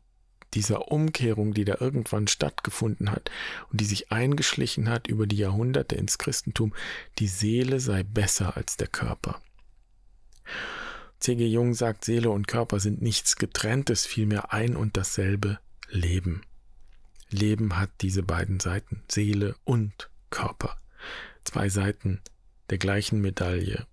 [0.53, 3.29] dieser Umkehrung, die da irgendwann stattgefunden hat
[3.71, 6.73] und die sich eingeschlichen hat über die Jahrhunderte ins Christentum,
[7.19, 9.41] die Seele sei besser als der Körper.
[11.19, 11.45] C.G.
[11.47, 16.41] Jung sagt, Seele und Körper sind nichts getrenntes, vielmehr ein und dasselbe Leben.
[17.29, 20.77] Leben hat diese beiden Seiten, Seele und Körper.
[21.43, 22.21] Zwei Seiten
[22.69, 23.85] der gleichen Medaille.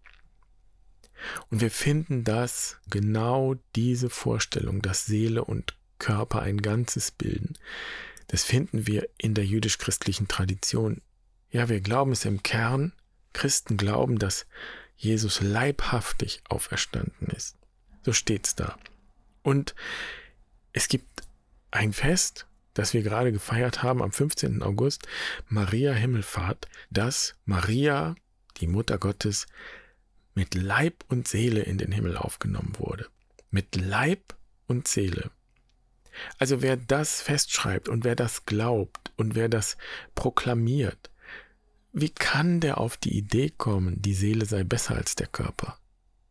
[1.51, 7.55] Und wir finden das, genau diese Vorstellung, dass Seele und Körper ein Ganzes bilden,
[8.27, 11.03] das finden wir in der jüdisch-christlichen Tradition.
[11.51, 12.93] Ja, wir glauben es im Kern.
[13.35, 14.47] Christen glauben, dass
[15.03, 17.57] Jesus leibhaftig auferstanden ist.
[18.05, 18.79] So steht's da.
[19.43, 19.75] Und
[20.73, 21.25] es gibt
[21.73, 24.63] ein Fest, das wir gerade gefeiert haben am 15.
[24.63, 25.09] August,
[25.49, 28.15] Maria Himmelfahrt, dass Maria,
[28.59, 29.47] die Mutter Gottes,
[30.35, 33.09] mit Leib und Seele in den Himmel aufgenommen wurde.
[33.51, 34.37] Mit Leib
[34.69, 35.33] und Seele.
[36.39, 39.77] Also wer das festschreibt und wer das glaubt und wer das
[40.15, 41.11] proklamiert,
[41.93, 45.79] wie kann der auf die Idee kommen, die Seele sei besser als der Körper?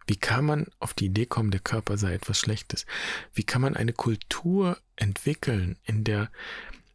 [0.08, 2.86] Wie kann man auf die Idee kommen, der Körper sei etwas Schlechtes?
[3.34, 6.32] Wie kann man eine Kultur entwickeln, in der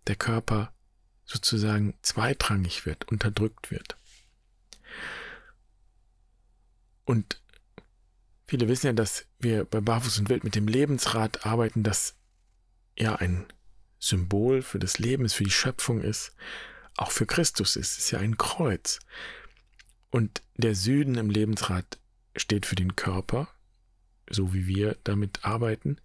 [0.08, 0.72] der Körper
[1.24, 3.96] sozusagen zweitrangig wird, unterdrückt wird?
[7.04, 7.40] Und
[8.48, 12.16] viele wissen ja, dass wir bei Barfuß und Wild mit dem Lebensrad arbeiten, das
[12.98, 13.46] ja ein
[14.00, 16.34] Symbol für das Leben ist, für die Schöpfung ist
[16.96, 17.92] auch für Christus ist.
[17.92, 19.00] Es ist ja ein Kreuz.
[20.10, 21.98] Und der Süden im Lebensrad
[22.36, 23.48] steht für den Körper,
[24.30, 26.00] so wie wir damit arbeiten.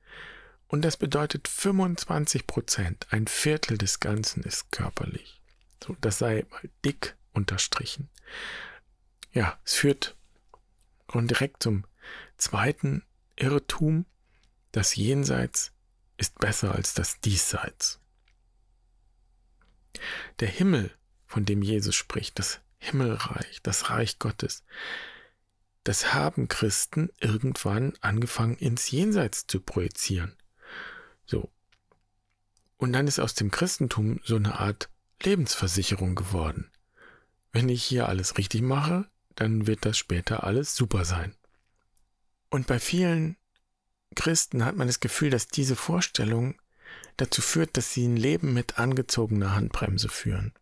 [0.67, 5.41] Und das bedeutet 25 Prozent, ein Viertel des Ganzen ist körperlich.
[5.84, 8.10] So, das sei mal dick unterstrichen.
[9.34, 10.15] Ja, es führt
[11.08, 11.86] und direkt zum
[12.38, 13.04] zweiten
[13.36, 14.06] Irrtum.
[14.71, 15.71] Das Jenseits
[16.17, 18.01] ist besser als das Diesseits.
[20.39, 20.91] Der Himmel,
[21.25, 24.63] von dem Jesus spricht, das Himmelreich, das Reich Gottes,
[25.84, 30.36] das haben Christen irgendwann angefangen ins Jenseits zu projizieren.
[31.25, 31.51] So.
[32.77, 34.89] Und dann ist aus dem Christentum so eine Art
[35.23, 36.71] Lebensversicherung geworden.
[37.51, 41.36] Wenn ich hier alles richtig mache, dann wird das später alles super sein.
[42.49, 43.38] Und bei vielen
[44.15, 46.61] Christen hat man das Gefühl, dass diese Vorstellung
[47.17, 50.54] dazu führt, dass sie ein Leben mit angezogener Handbremse führen.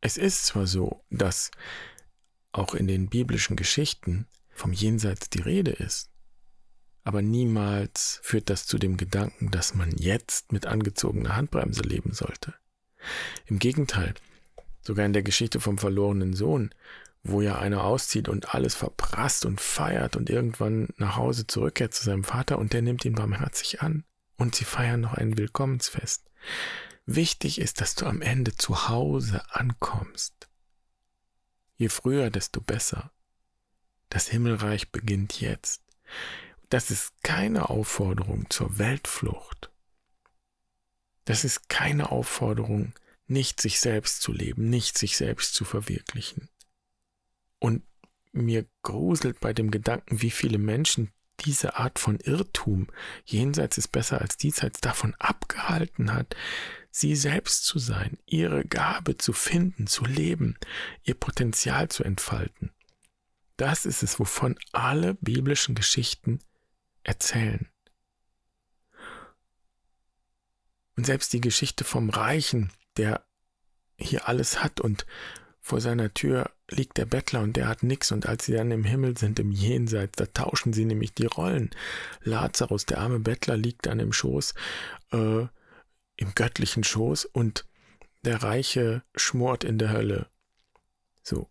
[0.00, 1.50] Es ist zwar so, dass
[2.50, 6.10] auch in den biblischen Geschichten vom Jenseits die Rede ist,
[7.04, 12.54] aber niemals führt das zu dem Gedanken, dass man jetzt mit angezogener Handbremse leben sollte.
[13.46, 14.14] Im Gegenteil,
[14.82, 16.74] sogar in der Geschichte vom verlorenen Sohn,
[17.24, 22.04] wo ja einer auszieht und alles verprasst und feiert und irgendwann nach Hause zurückkehrt zu
[22.04, 24.04] seinem Vater und der nimmt ihn barmherzig an
[24.36, 26.30] und sie feiern noch ein Willkommensfest.
[27.06, 30.48] Wichtig ist, dass du am Ende zu Hause ankommst.
[31.76, 33.12] Je früher, desto besser.
[34.08, 35.82] Das Himmelreich beginnt jetzt.
[36.68, 39.70] Das ist keine Aufforderung zur Weltflucht.
[41.24, 42.94] Das ist keine Aufforderung,
[43.26, 46.48] nicht sich selbst zu leben, nicht sich selbst zu verwirklichen.
[47.58, 47.82] Und
[48.32, 52.88] mir gruselt bei dem Gedanken, wie viele Menschen diese Art von Irrtum,
[53.24, 56.36] jenseits ist besser als diesseits, davon abgehalten hat,
[56.90, 60.56] sie selbst zu sein, ihre Gabe zu finden, zu leben,
[61.02, 62.70] ihr Potenzial zu entfalten.
[63.56, 66.40] Das ist es, wovon alle biblischen Geschichten
[67.02, 67.68] erzählen.
[70.96, 73.24] Und selbst die Geschichte vom Reichen, der
[73.96, 75.06] hier alles hat und
[75.64, 78.82] vor seiner Tür liegt der Bettler und der hat nichts und als sie dann im
[78.82, 81.70] Himmel sind, im Jenseits, da tauschen sie nämlich die Rollen.
[82.22, 84.54] Lazarus, der arme Bettler, liegt dann im Schoß,
[85.12, 85.46] äh,
[86.16, 87.64] im göttlichen Schoß und
[88.24, 90.26] der Reiche schmort in der Hölle.
[91.22, 91.48] So.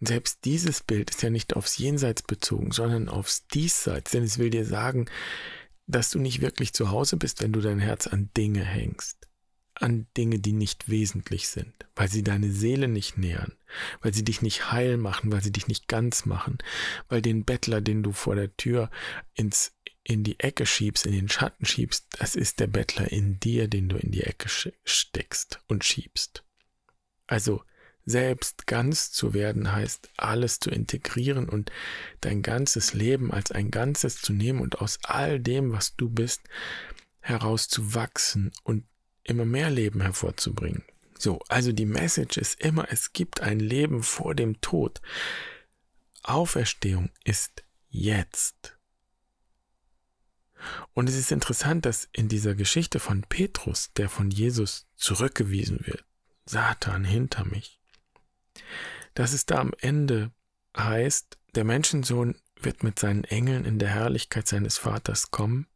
[0.00, 4.50] Selbst dieses Bild ist ja nicht aufs Jenseits bezogen, sondern aufs Diesseits, denn es will
[4.50, 5.06] dir sagen,
[5.86, 9.28] dass du nicht wirklich zu Hause bist, wenn du dein Herz an Dinge hängst.
[9.74, 13.52] An Dinge, die nicht wesentlich sind, weil sie deine Seele nicht nähern,
[14.00, 16.58] weil sie dich nicht heil machen, weil sie dich nicht ganz machen,
[17.08, 18.90] weil den Bettler, den du vor der Tür
[19.34, 19.72] ins
[20.06, 23.88] in die Ecke schiebst, in den Schatten schiebst, das ist der Bettler in dir, den
[23.88, 24.50] du in die Ecke
[24.84, 26.44] steckst und schiebst.
[27.26, 27.62] Also
[28.04, 31.72] selbst ganz zu werden heißt, alles zu integrieren und
[32.20, 36.42] dein ganzes Leben als ein Ganzes zu nehmen und aus all dem, was du bist,
[37.20, 38.84] herauszuwachsen und
[39.24, 40.84] immer mehr Leben hervorzubringen.
[41.18, 45.00] So, also die Message ist immer, es gibt ein Leben vor dem Tod.
[46.22, 48.76] Auferstehung ist jetzt.
[50.94, 56.04] Und es ist interessant, dass in dieser Geschichte von Petrus, der von Jesus zurückgewiesen wird,
[56.46, 57.80] Satan hinter mich,
[59.14, 60.32] dass es da am Ende
[60.76, 65.66] heißt, der Menschensohn wird mit seinen Engeln in der Herrlichkeit seines Vaters kommen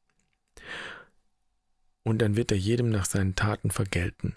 [2.08, 4.34] und dann wird er jedem nach seinen Taten vergelten.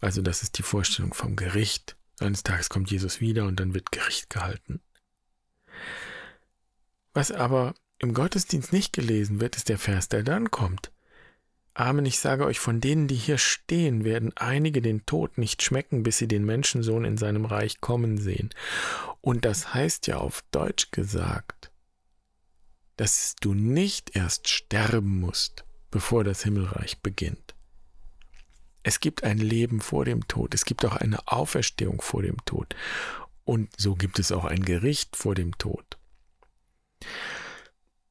[0.00, 1.96] Also das ist die Vorstellung vom Gericht.
[2.20, 4.80] Eines Tages kommt Jesus wieder und dann wird Gericht gehalten.
[7.12, 10.92] Was aber im Gottesdienst nicht gelesen wird, ist der Vers, der dann kommt.
[11.74, 16.02] Amen, ich sage euch, von denen, die hier stehen, werden einige den Tod nicht schmecken,
[16.02, 18.48] bis sie den Menschensohn in seinem Reich kommen sehen.
[19.20, 21.70] Und das heißt ja auf Deutsch gesagt,
[22.96, 25.65] dass du nicht erst sterben musst,
[25.96, 27.54] bevor das Himmelreich beginnt.
[28.82, 32.76] Es gibt ein Leben vor dem Tod, es gibt auch eine Auferstehung vor dem Tod
[33.44, 35.96] und so gibt es auch ein Gericht vor dem Tod.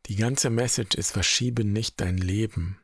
[0.07, 2.79] Die ganze Message ist, verschiebe nicht dein Leben,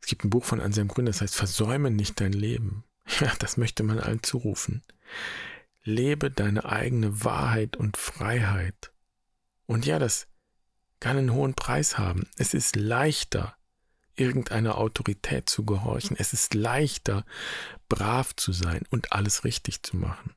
[0.00, 2.82] es gibt ein Buch von Anselm Grün, das heißt, versäume nicht dein Leben.
[3.20, 4.82] Ja, das möchte man allen zurufen.
[5.84, 8.92] Lebe deine eigene Wahrheit und Freiheit.
[9.66, 10.26] Und ja, das
[11.00, 12.28] kann einen hohen Preis haben.
[12.36, 13.56] Es ist leichter,
[14.14, 16.16] irgendeiner Autorität zu gehorchen.
[16.18, 17.24] Es ist leichter,
[17.88, 20.34] brav zu sein und alles richtig zu machen.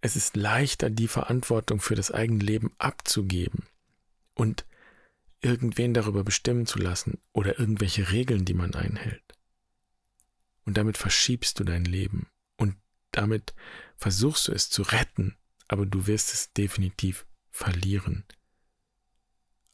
[0.00, 3.66] Es ist leichter, die Verantwortung für das eigene Leben abzugeben
[4.34, 4.64] und
[5.40, 9.22] irgendwen darüber bestimmen zu lassen oder irgendwelche Regeln, die man einhält.
[10.64, 12.76] Und damit verschiebst du dein Leben und
[13.12, 13.54] damit
[13.96, 15.36] versuchst du es zu retten,
[15.68, 18.24] aber du wirst es definitiv verlieren.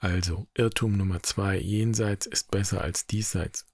[0.00, 3.66] Also, Irrtum Nummer zwei, jenseits ist besser als diesseits.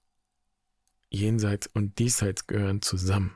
[1.09, 3.35] Jenseits und diesseits gehören zusammen.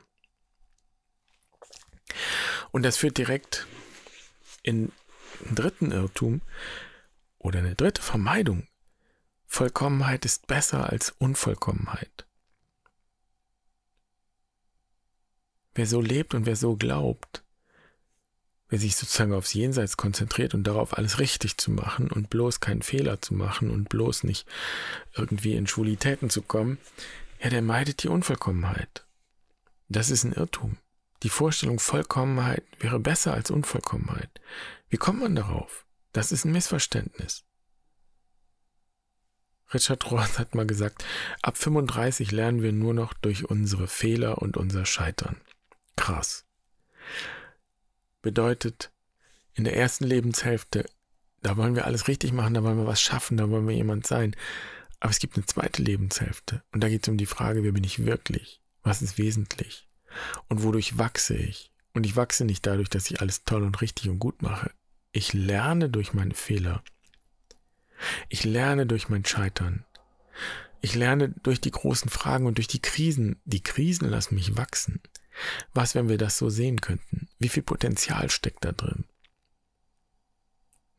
[2.70, 3.66] Und das führt direkt
[4.62, 4.92] in
[5.40, 6.42] den dritten Irrtum,
[7.42, 8.68] oder eine dritte Vermeidung.
[9.46, 12.26] Vollkommenheit ist besser als Unvollkommenheit.
[15.74, 17.41] Wer so lebt und wer so glaubt,
[18.72, 22.80] wer sich sozusagen aufs Jenseits konzentriert und darauf alles richtig zu machen und bloß keinen
[22.80, 24.48] Fehler zu machen und bloß nicht
[25.14, 26.78] irgendwie in Schwulitäten zu kommen,
[27.42, 29.04] ja, der meidet die Unvollkommenheit.
[29.90, 30.78] Das ist ein Irrtum.
[31.22, 34.40] Die Vorstellung Vollkommenheit wäre besser als Unvollkommenheit.
[34.88, 35.84] Wie kommt man darauf?
[36.14, 37.44] Das ist ein Missverständnis.
[39.74, 41.04] Richard Roth hat mal gesagt,
[41.42, 45.42] ab 35 lernen wir nur noch durch unsere Fehler und unser Scheitern.
[45.94, 46.46] Krass.
[48.22, 48.90] Bedeutet,
[49.54, 50.86] in der ersten Lebenshälfte,
[51.42, 54.06] da wollen wir alles richtig machen, da wollen wir was schaffen, da wollen wir jemand
[54.06, 54.34] sein.
[55.00, 57.84] Aber es gibt eine zweite Lebenshälfte und da geht es um die Frage, wer bin
[57.84, 58.60] ich wirklich?
[58.82, 59.88] Was ist wesentlich?
[60.48, 61.72] Und wodurch wachse ich?
[61.94, 64.70] Und ich wachse nicht dadurch, dass ich alles toll und richtig und gut mache.
[65.10, 66.82] Ich lerne durch meine Fehler.
[68.28, 69.84] Ich lerne durch mein Scheitern.
[70.80, 73.40] Ich lerne durch die großen Fragen und durch die Krisen.
[73.44, 75.00] Die Krisen lassen mich wachsen.
[75.74, 77.28] Was, wenn wir das so sehen könnten?
[77.38, 79.04] Wie viel Potenzial steckt da drin?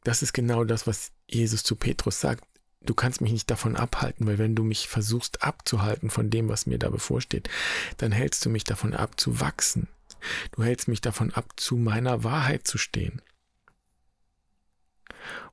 [0.03, 2.43] Das ist genau das, was Jesus zu Petrus sagt.
[2.81, 6.65] Du kannst mich nicht davon abhalten, weil wenn du mich versuchst abzuhalten von dem, was
[6.65, 7.49] mir da bevorsteht,
[7.97, 9.87] dann hältst du mich davon ab zu wachsen.
[10.51, 13.21] Du hältst mich davon ab, zu meiner Wahrheit zu stehen.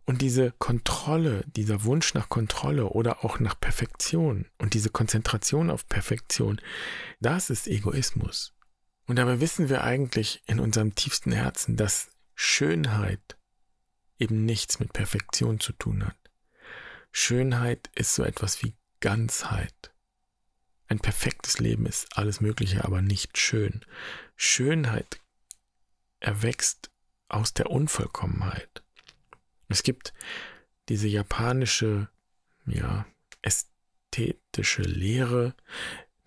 [0.05, 5.89] Und diese Kontrolle, dieser Wunsch nach Kontrolle oder auch nach Perfektion und diese Konzentration auf
[5.89, 6.61] Perfektion,
[7.21, 8.53] das ist Egoismus.
[9.11, 13.37] Und dabei wissen wir eigentlich in unserem tiefsten Herzen, dass Schönheit
[14.21, 16.17] eben nichts mit Perfektion zu tun hat.
[17.11, 19.93] Schönheit ist so etwas wie Ganzheit.
[20.87, 23.85] Ein perfektes Leben ist alles Mögliche, aber nicht schön.
[24.37, 25.21] Schönheit
[26.21, 26.93] erwächst
[27.27, 28.85] aus der Unvollkommenheit.
[29.69, 30.15] Es gibt
[30.89, 32.09] diese japanische,
[32.65, 33.07] ja,
[33.43, 35.57] ästhetische Lehre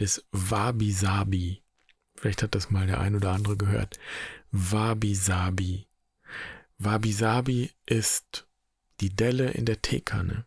[0.02, 1.63] des Wabi-Sabi.
[2.24, 4.00] Vielleicht hat das mal der ein oder andere gehört.
[4.54, 5.90] Wabi-Sabi.
[6.78, 8.48] Wabi-Sabi ist
[9.02, 10.46] die Delle in der Teekanne.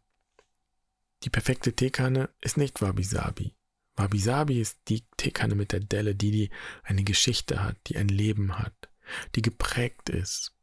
[1.22, 3.54] Die perfekte Teekanne ist nicht Wabi-Sabi.
[3.94, 6.50] Wabi Sabi ist die Teekanne mit der Delle, die, die
[6.82, 8.88] eine Geschichte hat, die ein Leben hat,
[9.34, 10.54] die geprägt ist.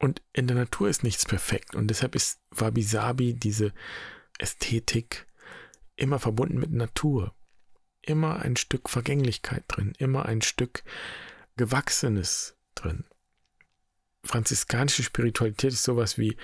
[0.00, 3.72] Und in der Natur ist nichts perfekt und deshalb ist Wabi Sabi diese
[4.40, 5.28] Ästhetik
[5.94, 7.32] immer verbunden mit Natur.
[8.10, 10.82] Immer ein Stück Vergänglichkeit drin, immer ein Stück
[11.56, 13.04] Gewachsenes drin.
[14.24, 16.36] Franziskanische Spiritualität ist sowas wie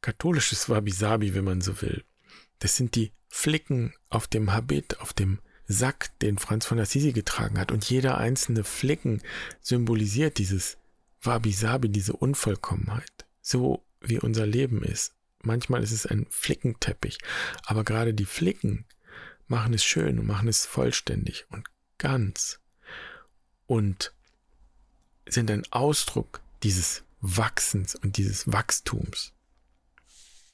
[0.00, 2.04] katholisches Wabi-Sabi, wenn man so will.
[2.60, 7.58] Das sind die Flicken auf dem Habit, auf dem Sack, den Franz von Assisi getragen
[7.58, 7.72] hat.
[7.72, 9.20] Und jeder einzelne Flicken
[9.60, 10.78] symbolisiert dieses
[11.20, 13.26] Wabi-Sabi, diese Unvollkommenheit.
[13.40, 15.14] So wie unser Leben ist.
[15.42, 17.18] Manchmal ist es ein Flickenteppich,
[17.64, 18.86] aber gerade die Flicken
[19.48, 21.66] machen es schön und machen es vollständig und
[21.98, 22.60] ganz
[23.66, 24.14] und
[25.26, 29.32] sind ein Ausdruck dieses Wachsens und dieses Wachstums.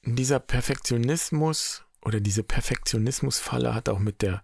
[0.03, 4.43] Und dieser Perfektionismus oder diese Perfektionismusfalle hat auch mit der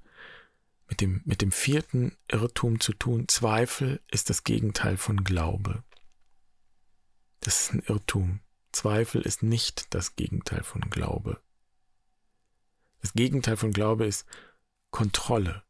[0.88, 3.30] mit dem, mit dem vierten Irrtum zu tun.
[3.30, 5.84] Zweifel ist das Gegenteil von Glaube.
[7.40, 8.42] Das ist ein Irrtum.
[8.74, 11.40] Zweifel ist nicht das Gegenteil von Glaube.
[13.02, 14.26] Das Gegenteil von Glaube ist
[14.92, 15.64] Kontrolle.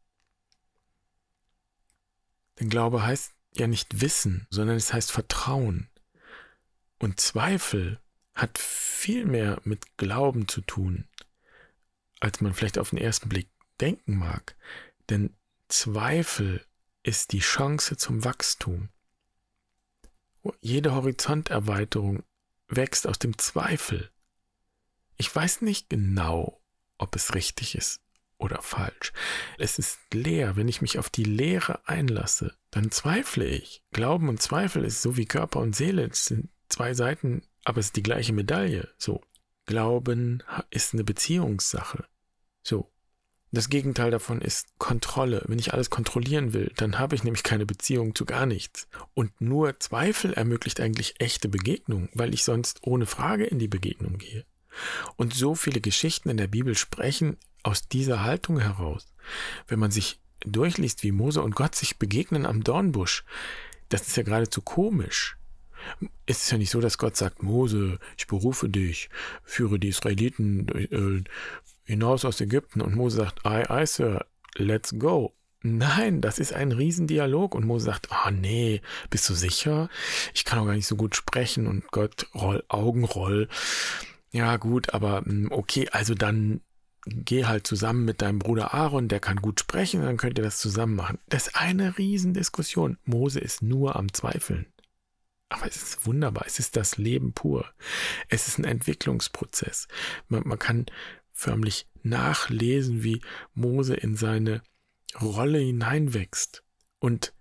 [2.60, 5.90] Denn Glaube heißt ja nicht Wissen, sondern es heißt Vertrauen.
[7.00, 8.00] Und Zweifel
[8.34, 11.08] hat viel mehr mit Glauben zu tun,
[12.20, 14.56] als man vielleicht auf den ersten Blick denken mag.
[15.10, 15.36] Denn
[15.68, 16.64] Zweifel
[17.04, 18.90] ist die Chance zum Wachstum.
[20.60, 22.24] Jede Horizonterweiterung
[22.68, 24.12] wächst aus dem Zweifel.
[25.18, 26.61] Ich weiß nicht genau,
[27.02, 28.02] ob es richtig ist
[28.38, 29.14] oder falsch.
[29.58, 30.56] Es ist leer.
[30.56, 33.84] Wenn ich mich auf die Leere einlasse, dann zweifle ich.
[33.92, 36.08] Glauben und Zweifel ist so wie Körper und Seele.
[36.08, 38.90] Es sind zwei Seiten, aber es ist die gleiche Medaille.
[38.98, 39.22] So.
[39.66, 42.06] Glauben ist eine Beziehungssache.
[42.64, 42.92] So.
[43.54, 45.44] Das Gegenteil davon ist Kontrolle.
[45.48, 48.88] Wenn ich alles kontrollieren will, dann habe ich nämlich keine Beziehung zu gar nichts.
[49.14, 54.18] Und nur Zweifel ermöglicht eigentlich echte Begegnung, weil ich sonst ohne Frage in die Begegnung
[54.18, 54.46] gehe.
[55.16, 59.14] Und so viele Geschichten in der Bibel sprechen aus dieser Haltung heraus.
[59.68, 63.24] Wenn man sich durchliest, wie Mose und Gott sich begegnen am Dornbusch,
[63.90, 65.38] das ist ja geradezu komisch.
[66.26, 69.10] Es ist ja nicht so, dass Gott sagt, Mose, ich berufe dich,
[69.44, 71.24] führe die Israeliten äh,
[71.84, 75.34] hinaus aus Ägypten und Mose sagt, aye, aye, Sir, let's go.
[75.64, 79.90] Nein, das ist ein Riesendialog und Mose sagt, ah oh, nee, bist du sicher?
[80.34, 83.48] Ich kann auch gar nicht so gut sprechen und Gott roll, Augenroll.
[84.32, 86.62] Ja gut, aber hm, okay, also dann
[87.06, 90.60] geh halt zusammen mit deinem Bruder Aaron, der kann gut sprechen, dann könnt ihr das
[90.60, 91.20] zusammen machen.
[91.28, 92.98] Das ist eine Riesendiskussion.
[93.06, 94.68] Mose ist nur am Zweifeln.
[95.50, 96.46] Aber es ist wunderbar.
[96.48, 97.66] Es ist das Leben pur.
[98.30, 99.88] Es ist ein Entwicklungsprozess.
[100.30, 100.86] Man, man kann
[101.34, 103.22] förmlich nachlesen, wie
[103.54, 104.62] Mose in seine
[105.20, 106.64] Rolle hineinwächst.
[107.00, 107.34] Und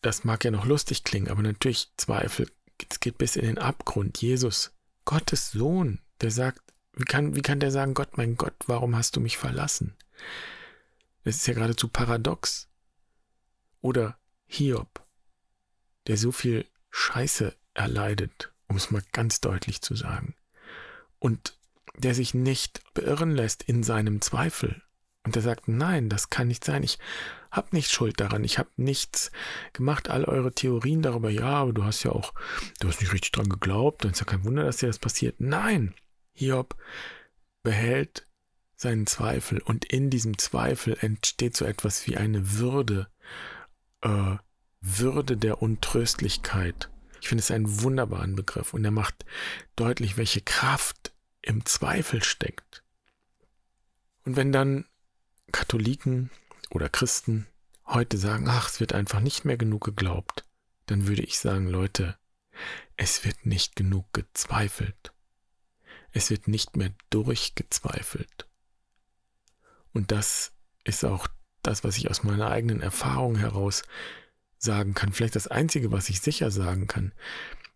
[0.00, 2.50] das mag ja noch lustig klingen, aber natürlich Zweifel.
[2.90, 4.20] Es geht bis in den Abgrund.
[4.20, 4.72] Jesus,
[5.08, 6.60] Gottes Sohn, der sagt,
[6.92, 9.96] wie kann, wie kann der sagen, Gott, mein Gott, warum hast du mich verlassen?
[11.24, 12.68] Das ist ja geradezu paradox.
[13.80, 15.02] Oder Hiob,
[16.08, 20.34] der so viel Scheiße erleidet, um es mal ganz deutlich zu sagen.
[21.18, 21.58] Und
[21.94, 24.82] der sich nicht beirren lässt in seinem Zweifel.
[25.24, 26.82] Und der sagt, nein, das kann nicht sein.
[26.82, 26.98] Ich
[27.50, 28.44] habe nicht Schuld daran.
[28.44, 29.30] Ich habe nichts
[29.72, 30.08] gemacht.
[30.08, 32.32] All eure Theorien darüber, ja, aber du hast ja auch,
[32.80, 34.04] du hast nicht richtig dran geglaubt.
[34.04, 35.36] Dann ist ja kein Wunder, dass dir das passiert.
[35.38, 35.94] Nein,
[36.32, 36.76] Hiob
[37.62, 38.26] behält
[38.76, 43.08] seinen Zweifel und in diesem Zweifel entsteht so etwas wie eine Würde,
[44.02, 44.36] äh,
[44.80, 46.88] Würde der Untröstlichkeit.
[47.20, 49.24] Ich finde es einen wunderbaren Begriff und er macht
[49.74, 51.12] deutlich, welche Kraft
[51.42, 52.84] im Zweifel steckt.
[54.24, 54.84] Und wenn dann
[55.52, 56.30] Katholiken
[56.70, 57.46] oder Christen
[57.86, 60.44] heute sagen, ach, es wird einfach nicht mehr genug geglaubt,
[60.86, 62.16] dann würde ich sagen, Leute,
[62.96, 65.12] es wird nicht genug gezweifelt.
[66.12, 68.48] Es wird nicht mehr durchgezweifelt.
[69.92, 70.52] Und das
[70.84, 71.28] ist auch
[71.62, 73.82] das, was ich aus meiner eigenen Erfahrung heraus
[74.58, 75.12] sagen kann.
[75.12, 77.12] Vielleicht das Einzige, was ich sicher sagen kann.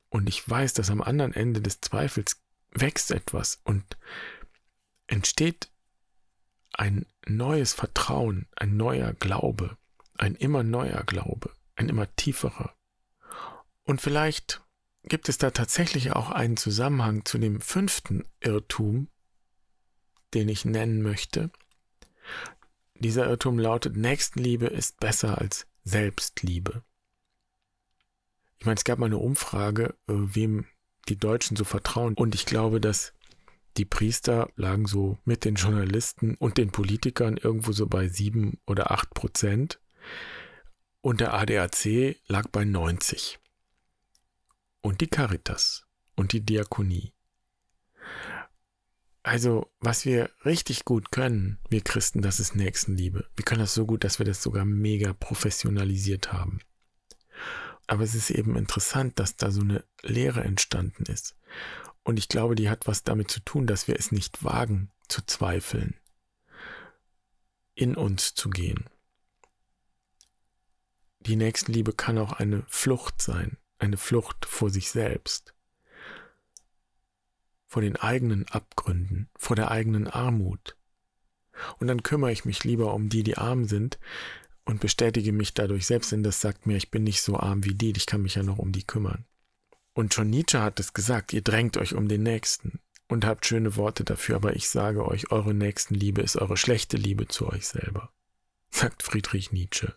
[0.09, 3.97] Und ich weiß, dass am anderen Ende des Zweifels wächst etwas und
[5.07, 5.71] entsteht
[6.73, 9.77] ein neues Vertrauen, ein neuer Glaube,
[10.19, 12.75] ein immer neuer Glaube, ein immer tieferer.
[13.85, 14.63] Und vielleicht
[15.05, 19.09] gibt es da tatsächlich auch einen Zusammenhang zu dem fünften Irrtum,
[20.35, 21.51] den ich nennen möchte.
[22.95, 26.85] Dieser Irrtum lautet, Nächstenliebe ist besser als Selbstliebe.
[28.59, 30.67] Ich meine, es gab mal eine Umfrage, äh, wem
[31.09, 32.15] die Deutschen so vertrauen.
[32.15, 33.13] Und ich glaube, dass
[33.77, 38.91] Die Priester lagen so mit den Journalisten und den Politikern irgendwo so bei sieben oder
[38.91, 39.81] acht Prozent.
[41.01, 43.39] Und der ADAC lag bei 90.
[44.83, 47.13] Und die Caritas und die Diakonie.
[49.23, 53.29] Also, was wir richtig gut können, wir Christen, das ist Nächstenliebe.
[53.37, 56.61] Wir können das so gut, dass wir das sogar mega professionalisiert haben.
[57.87, 61.37] Aber es ist eben interessant, dass da so eine Lehre entstanden ist.
[62.05, 65.25] Und ich glaube, die hat was damit zu tun, dass wir es nicht wagen zu
[65.25, 65.95] zweifeln,
[67.75, 68.87] in uns zu gehen.
[71.21, 75.55] Die Nächstenliebe kann auch eine Flucht sein, eine Flucht vor sich selbst
[77.73, 80.77] vor den eigenen Abgründen, vor der eigenen Armut.
[81.79, 83.99] Und dann kümmere ich mich lieber um die, die arm sind
[84.67, 87.73] und bestätige mich dadurch selbst, denn das sagt mir, ich bin nicht so arm wie
[87.73, 89.25] die, ich kann mich ja noch um die kümmern.
[89.95, 93.77] Und schon Nietzsche hat es gesagt, ihr drängt euch um den Nächsten und habt schöne
[93.77, 98.11] Worte dafür, aber ich sage euch, eure Nächstenliebe ist eure schlechte Liebe zu euch selber,
[98.71, 99.95] sagt Friedrich Nietzsche.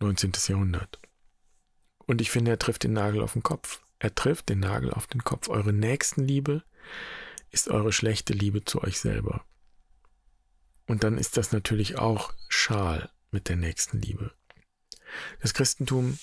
[0.00, 0.32] 19.
[0.46, 1.00] Jahrhundert.
[2.06, 3.82] Und ich finde, er trifft den Nagel auf den Kopf.
[3.98, 5.48] Er trifft den Nagel auf den Kopf.
[5.48, 6.62] Eure Nächstenliebe
[7.50, 9.44] ist eure schlechte Liebe zu euch selber.
[10.86, 14.32] Und dann ist das natürlich auch schal mit der Nächstenliebe.
[15.40, 16.18] Das Christentum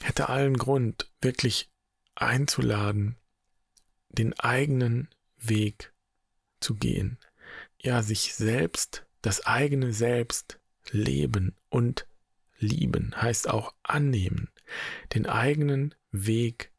[0.00, 1.70] hätte allen Grund, wirklich
[2.14, 3.16] einzuladen,
[4.08, 5.92] den eigenen Weg
[6.60, 7.18] zu gehen.
[7.80, 10.58] Ja, sich selbst, das eigene Selbst
[10.90, 12.06] leben und
[12.58, 14.50] lieben heißt auch annehmen,
[15.14, 16.72] den eigenen Weg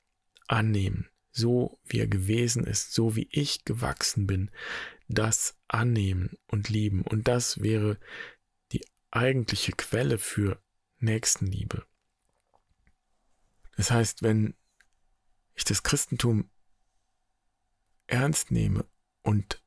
[0.48, 4.52] annehmen, so wie er gewesen ist, so wie ich gewachsen bin,
[5.08, 7.02] das annehmen und lieben.
[7.02, 8.00] Und das wäre
[8.72, 10.60] die eigentliche Quelle für
[11.00, 11.86] Nächstenliebe.
[13.76, 14.54] Das heißt, wenn
[15.56, 16.50] ich das Christentum
[18.08, 18.86] ernst nehme
[19.24, 19.62] und,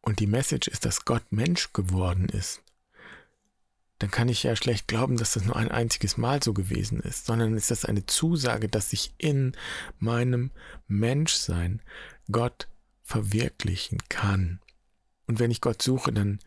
[0.00, 2.62] und die Message ist, dass Gott Mensch geworden ist,
[3.98, 7.26] dann kann ich ja schlecht glauben, dass das nur ein einziges Mal so gewesen ist,
[7.26, 9.56] sondern ist das eine Zusage, dass ich in
[9.98, 10.52] meinem
[10.86, 11.82] Menschsein
[12.30, 12.68] Gott
[13.02, 14.60] verwirklichen kann.
[15.26, 16.38] Und wenn ich Gott suche, dann,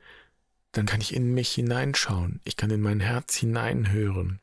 [0.71, 4.39] dann kann ich in mich hineinschauen, ich kann in mein Herz hineinhören.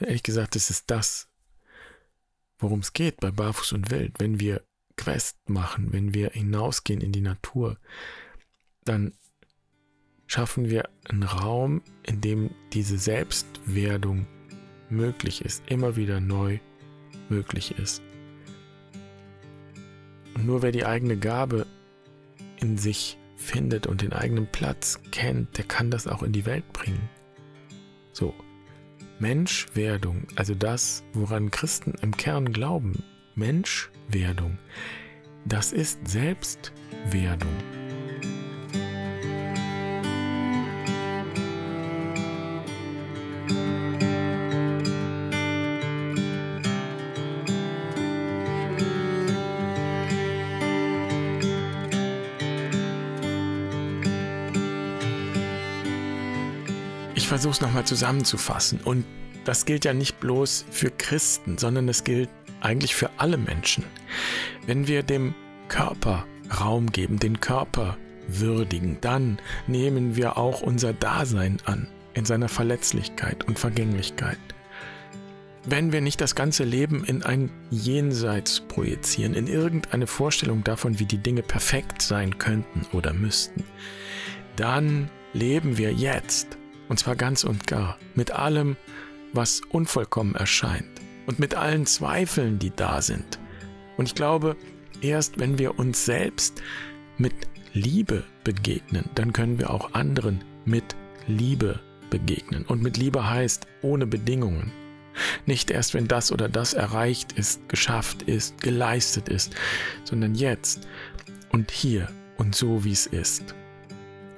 [0.00, 1.28] Ehrlich gesagt, es ist das,
[2.58, 4.14] worum es geht bei Barfuß und Wild.
[4.18, 4.62] Wenn wir
[4.96, 7.78] Quest machen, wenn wir hinausgehen in die Natur,
[8.84, 9.12] dann
[10.26, 14.26] schaffen wir einen Raum, in dem diese Selbstwerdung
[14.88, 16.58] möglich ist, immer wieder neu
[17.28, 18.02] möglich ist.
[20.34, 21.66] Und nur wer die eigene Gabe
[22.60, 26.70] in sich findet und den eigenen Platz kennt, der kann das auch in die Welt
[26.72, 27.08] bringen.
[28.12, 28.34] So,
[29.18, 33.02] Menschwerdung, also das, woran Christen im Kern glauben,
[33.34, 34.58] Menschwerdung,
[35.46, 37.56] das ist Selbstwerdung.
[57.56, 58.80] Es nochmal zusammenzufassen.
[58.84, 59.04] Und
[59.44, 62.28] das gilt ja nicht bloß für Christen, sondern es gilt
[62.60, 63.84] eigentlich für alle Menschen.
[64.66, 65.34] Wenn wir dem
[65.68, 66.26] Körper
[66.60, 67.96] Raum geben, den Körper
[68.28, 74.38] würdigen, dann nehmen wir auch unser Dasein an in seiner Verletzlichkeit und Vergänglichkeit.
[75.64, 81.06] Wenn wir nicht das ganze Leben in ein Jenseits projizieren, in irgendeine Vorstellung davon, wie
[81.06, 83.64] die Dinge perfekt sein könnten oder müssten,
[84.54, 86.56] dann leben wir jetzt
[86.88, 88.76] und zwar ganz und gar, mit allem,
[89.32, 93.38] was unvollkommen erscheint und mit allen Zweifeln, die da sind.
[93.96, 94.56] Und ich glaube,
[95.00, 96.62] erst wenn wir uns selbst
[97.18, 97.34] mit
[97.72, 101.80] Liebe begegnen, dann können wir auch anderen mit Liebe
[102.10, 102.64] begegnen.
[102.64, 104.72] Und mit Liebe heißt ohne Bedingungen.
[105.46, 109.54] Nicht erst, wenn das oder das erreicht ist, geschafft ist, geleistet ist,
[110.04, 110.86] sondern jetzt
[111.50, 113.54] und hier und so, wie es ist.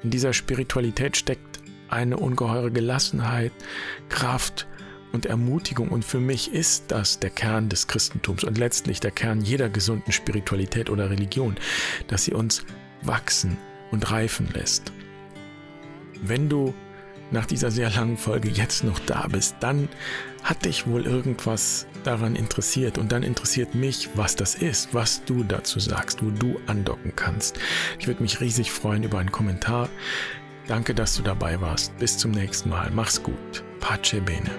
[0.03, 1.48] In dieser Spiritualität steckt
[1.89, 3.53] eine ungeheure Gelassenheit,
[4.09, 4.67] Kraft
[5.13, 5.89] und Ermutigung.
[5.89, 10.13] Und für mich ist das der Kern des Christentums und letztlich der Kern jeder gesunden
[10.13, 11.57] Spiritualität oder Religion,
[12.09, 12.65] dass sie uns
[13.03, 13.57] wachsen
[13.91, 14.93] und reifen lässt.
[16.23, 16.75] Wenn du
[17.31, 19.89] nach dieser sehr langen Folge jetzt noch da bist, dann
[20.43, 25.45] hat dich wohl irgendwas daran interessiert und dann interessiert mich, was das ist, was du
[25.45, 27.59] dazu sagst, wo du andocken kannst.
[27.99, 29.89] Ich würde mich riesig freuen über einen Kommentar.
[30.69, 31.97] Danke, dass du dabei warst.
[31.99, 32.91] Bis zum nächsten Mal.
[32.93, 33.65] Mach's gut.
[33.81, 34.51] Pace bene.